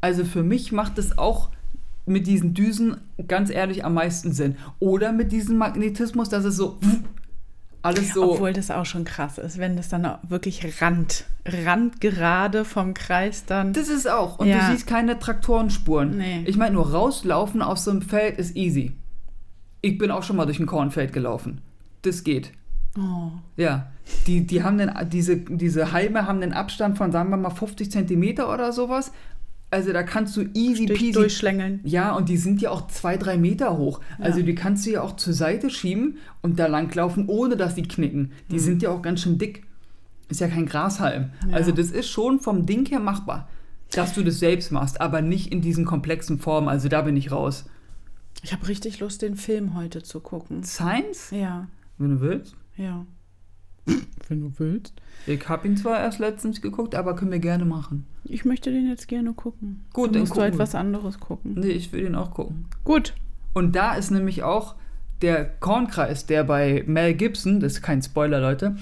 [0.00, 1.50] Also für mich macht es auch
[2.06, 4.56] mit diesen Düsen ganz ehrlich am meisten Sinn.
[4.78, 6.78] Oder mit diesem Magnetismus, dass es so
[7.84, 8.32] alles so.
[8.32, 13.72] Obwohl das auch schon krass ist, wenn das dann wirklich Rand, randgerade vom Kreis dann.
[13.72, 14.38] Das ist auch.
[14.38, 14.66] Und Ja.
[14.66, 16.16] du siehst keine Traktorenspuren.
[16.18, 16.42] Nee.
[16.46, 18.92] Ich meine, nur rauslaufen aus so einem Feld ist easy.
[19.82, 21.60] Ich bin auch schon mal durch ein Kornfeld gelaufen.
[22.02, 22.52] Das geht.
[22.98, 23.30] oh.
[23.56, 23.86] Ja.
[24.26, 27.90] Die, die haben den, diese, diese Halme haben den Abstand von, sagen wir mal, 50
[27.90, 29.12] Zentimeter oder sowas.
[29.74, 31.12] Also da kannst du easy Durch, peasy.
[31.12, 31.80] durchschlängeln.
[31.84, 34.00] Ja, und die sind ja auch zwei, drei Meter hoch.
[34.18, 37.82] Also die kannst du ja auch zur Seite schieben und da langlaufen, ohne dass die
[37.82, 38.32] knicken.
[38.50, 39.64] Die sind ja auch ganz schön dick.
[40.28, 41.30] Ist ja kein Grashalm.
[41.40, 41.50] Hm.
[41.50, 41.56] Ja.
[41.56, 43.48] Also das ist schon vom Ding her machbar,
[43.90, 46.68] dass du das selbst machst, aber nicht in diesen komplexen Formen.
[46.68, 47.66] Also da bin ich raus.
[48.42, 50.62] Ich habe richtig Lust, den Film heute zu gucken.
[50.64, 51.68] Science, Ja,
[51.98, 52.54] wenn du willst.
[52.76, 53.04] ja.
[54.28, 54.94] Wenn du willst.
[55.26, 58.06] Ich habe ihn zwar erst letztens geguckt, aber können wir gerne machen.
[58.24, 59.84] Ich möchte den jetzt gerne gucken.
[59.92, 60.58] Gut, dann dann musst du gucken halt wir.
[60.60, 61.54] was anderes gucken.
[61.56, 62.66] Nee, ich will den auch gucken.
[62.84, 63.14] Gut.
[63.52, 64.74] Und da ist nämlich auch
[65.22, 68.76] der Kornkreis, der bei Mel Gibson, das ist kein Spoiler, Leute,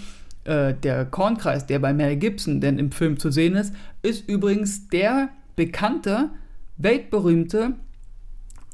[0.45, 4.89] äh, der Kornkreis, der bei Mel Gibson denn im Film zu sehen ist, ist übrigens
[4.89, 6.31] der bekannte,
[6.79, 7.75] weltberühmte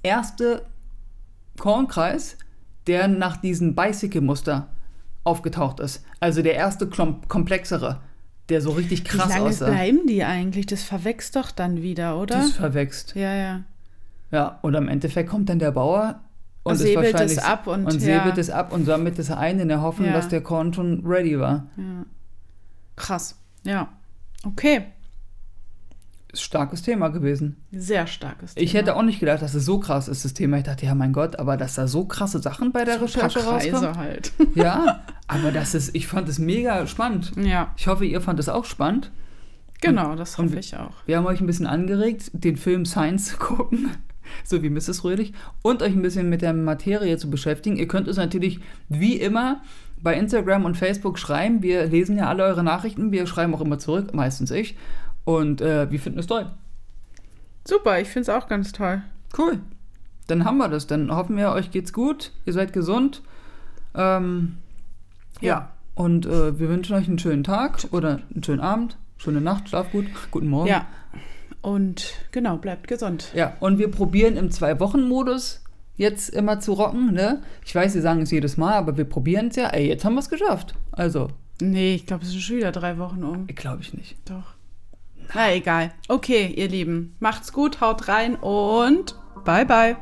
[0.02, 0.62] erste
[1.58, 2.36] Kornkreis,
[2.86, 4.68] der nach diesem Bicycle-Muster
[5.28, 6.04] aufgetaucht ist.
[6.20, 8.00] Also der erste komplexere,
[8.48, 9.66] der so richtig Wie krass lange aussah.
[9.70, 10.66] bleiben die eigentlich?
[10.66, 12.36] Das verwächst doch dann wieder, oder?
[12.38, 13.14] Das verwächst.
[13.14, 13.60] ja, ja.
[14.30, 16.20] Ja, und am Endeffekt kommt dann der Bauer
[16.62, 18.00] und säbelt es ab und, und ja.
[18.00, 20.12] säbelt es ab und sammelt es ein in der Hoffnung, Ja.
[20.14, 21.66] dass der Korn schon ready war.
[21.76, 22.04] ja.
[22.96, 23.36] Krass.
[23.64, 23.88] Ja.
[24.44, 24.82] Okay.
[26.32, 27.56] Ist starkes Thema gewesen.
[27.72, 28.80] Sehr starkes Ich Thema.
[28.82, 30.58] hätte auch nicht gedacht, dass es so krass ist, das Thema.
[30.58, 33.38] Ich dachte, ja, mein Gott, aber dass da so krasse Sachen bei der paar Recherche
[33.44, 33.96] rauskommen.
[33.96, 34.32] halt.
[34.54, 37.32] Ja, aber das ist, ich fand es mega spannend.
[37.36, 39.10] ja, Ich hoffe, ihr fand es auch spannend.
[39.80, 40.94] genau, das hoffe ich auch.
[41.06, 43.90] Wir haben euch ein bisschen angeregt, den Film Science zu gucken,
[44.44, 45.04] so wie Mrs.
[45.04, 47.76] Röhlich, und euch ein bisschen mit der Materie zu beschäftigen.
[47.76, 48.58] Ihr könnt uns natürlich
[48.88, 49.60] wie immer
[50.00, 51.62] bei Instagram und Facebook schreiben.
[51.62, 53.12] Wir lesen ja alle eure Nachrichten.
[53.12, 54.76] Wir schreiben auch immer zurück, meistens ich.
[55.24, 56.46] Und äh, wir finden es toll.
[57.66, 59.02] Super, ich finde es auch ganz toll.
[59.36, 59.58] Cool.
[60.26, 60.86] Dann haben wir das.
[60.86, 62.32] Dann hoffen wir, euch geht's gut.
[62.46, 63.22] Ihr seid gesund.
[63.94, 64.56] Ähm.
[65.40, 65.72] Ja.
[65.94, 69.90] Und äh, wir wünschen euch einen schönen Tag oder einen schönen Abend, schöne Nacht, schlaf
[69.90, 70.68] gut, guten Morgen.
[70.68, 70.86] Ja.
[71.60, 73.32] Und genau, bleibt gesund.
[73.34, 75.64] Ja, und wir probieren im Zwei-Wochen-Modus
[75.96, 77.42] jetzt immer zu rocken, ne?
[77.66, 79.66] Ich weiß, Sie sagen es jedes Mal, aber wir probieren es ja.
[79.68, 80.74] Ey, jetzt haben wir es geschafft.
[80.92, 81.28] Also,
[81.60, 83.46] Nee, ich glaube, es sind schon wieder drei Wochen um.
[83.48, 84.16] glaube ich nicht.
[84.30, 84.54] Doch.
[85.34, 85.92] Na egal.
[86.08, 87.16] Okay, ihr Lieben.
[87.18, 89.96] Macht's gut, haut rein und bye bye.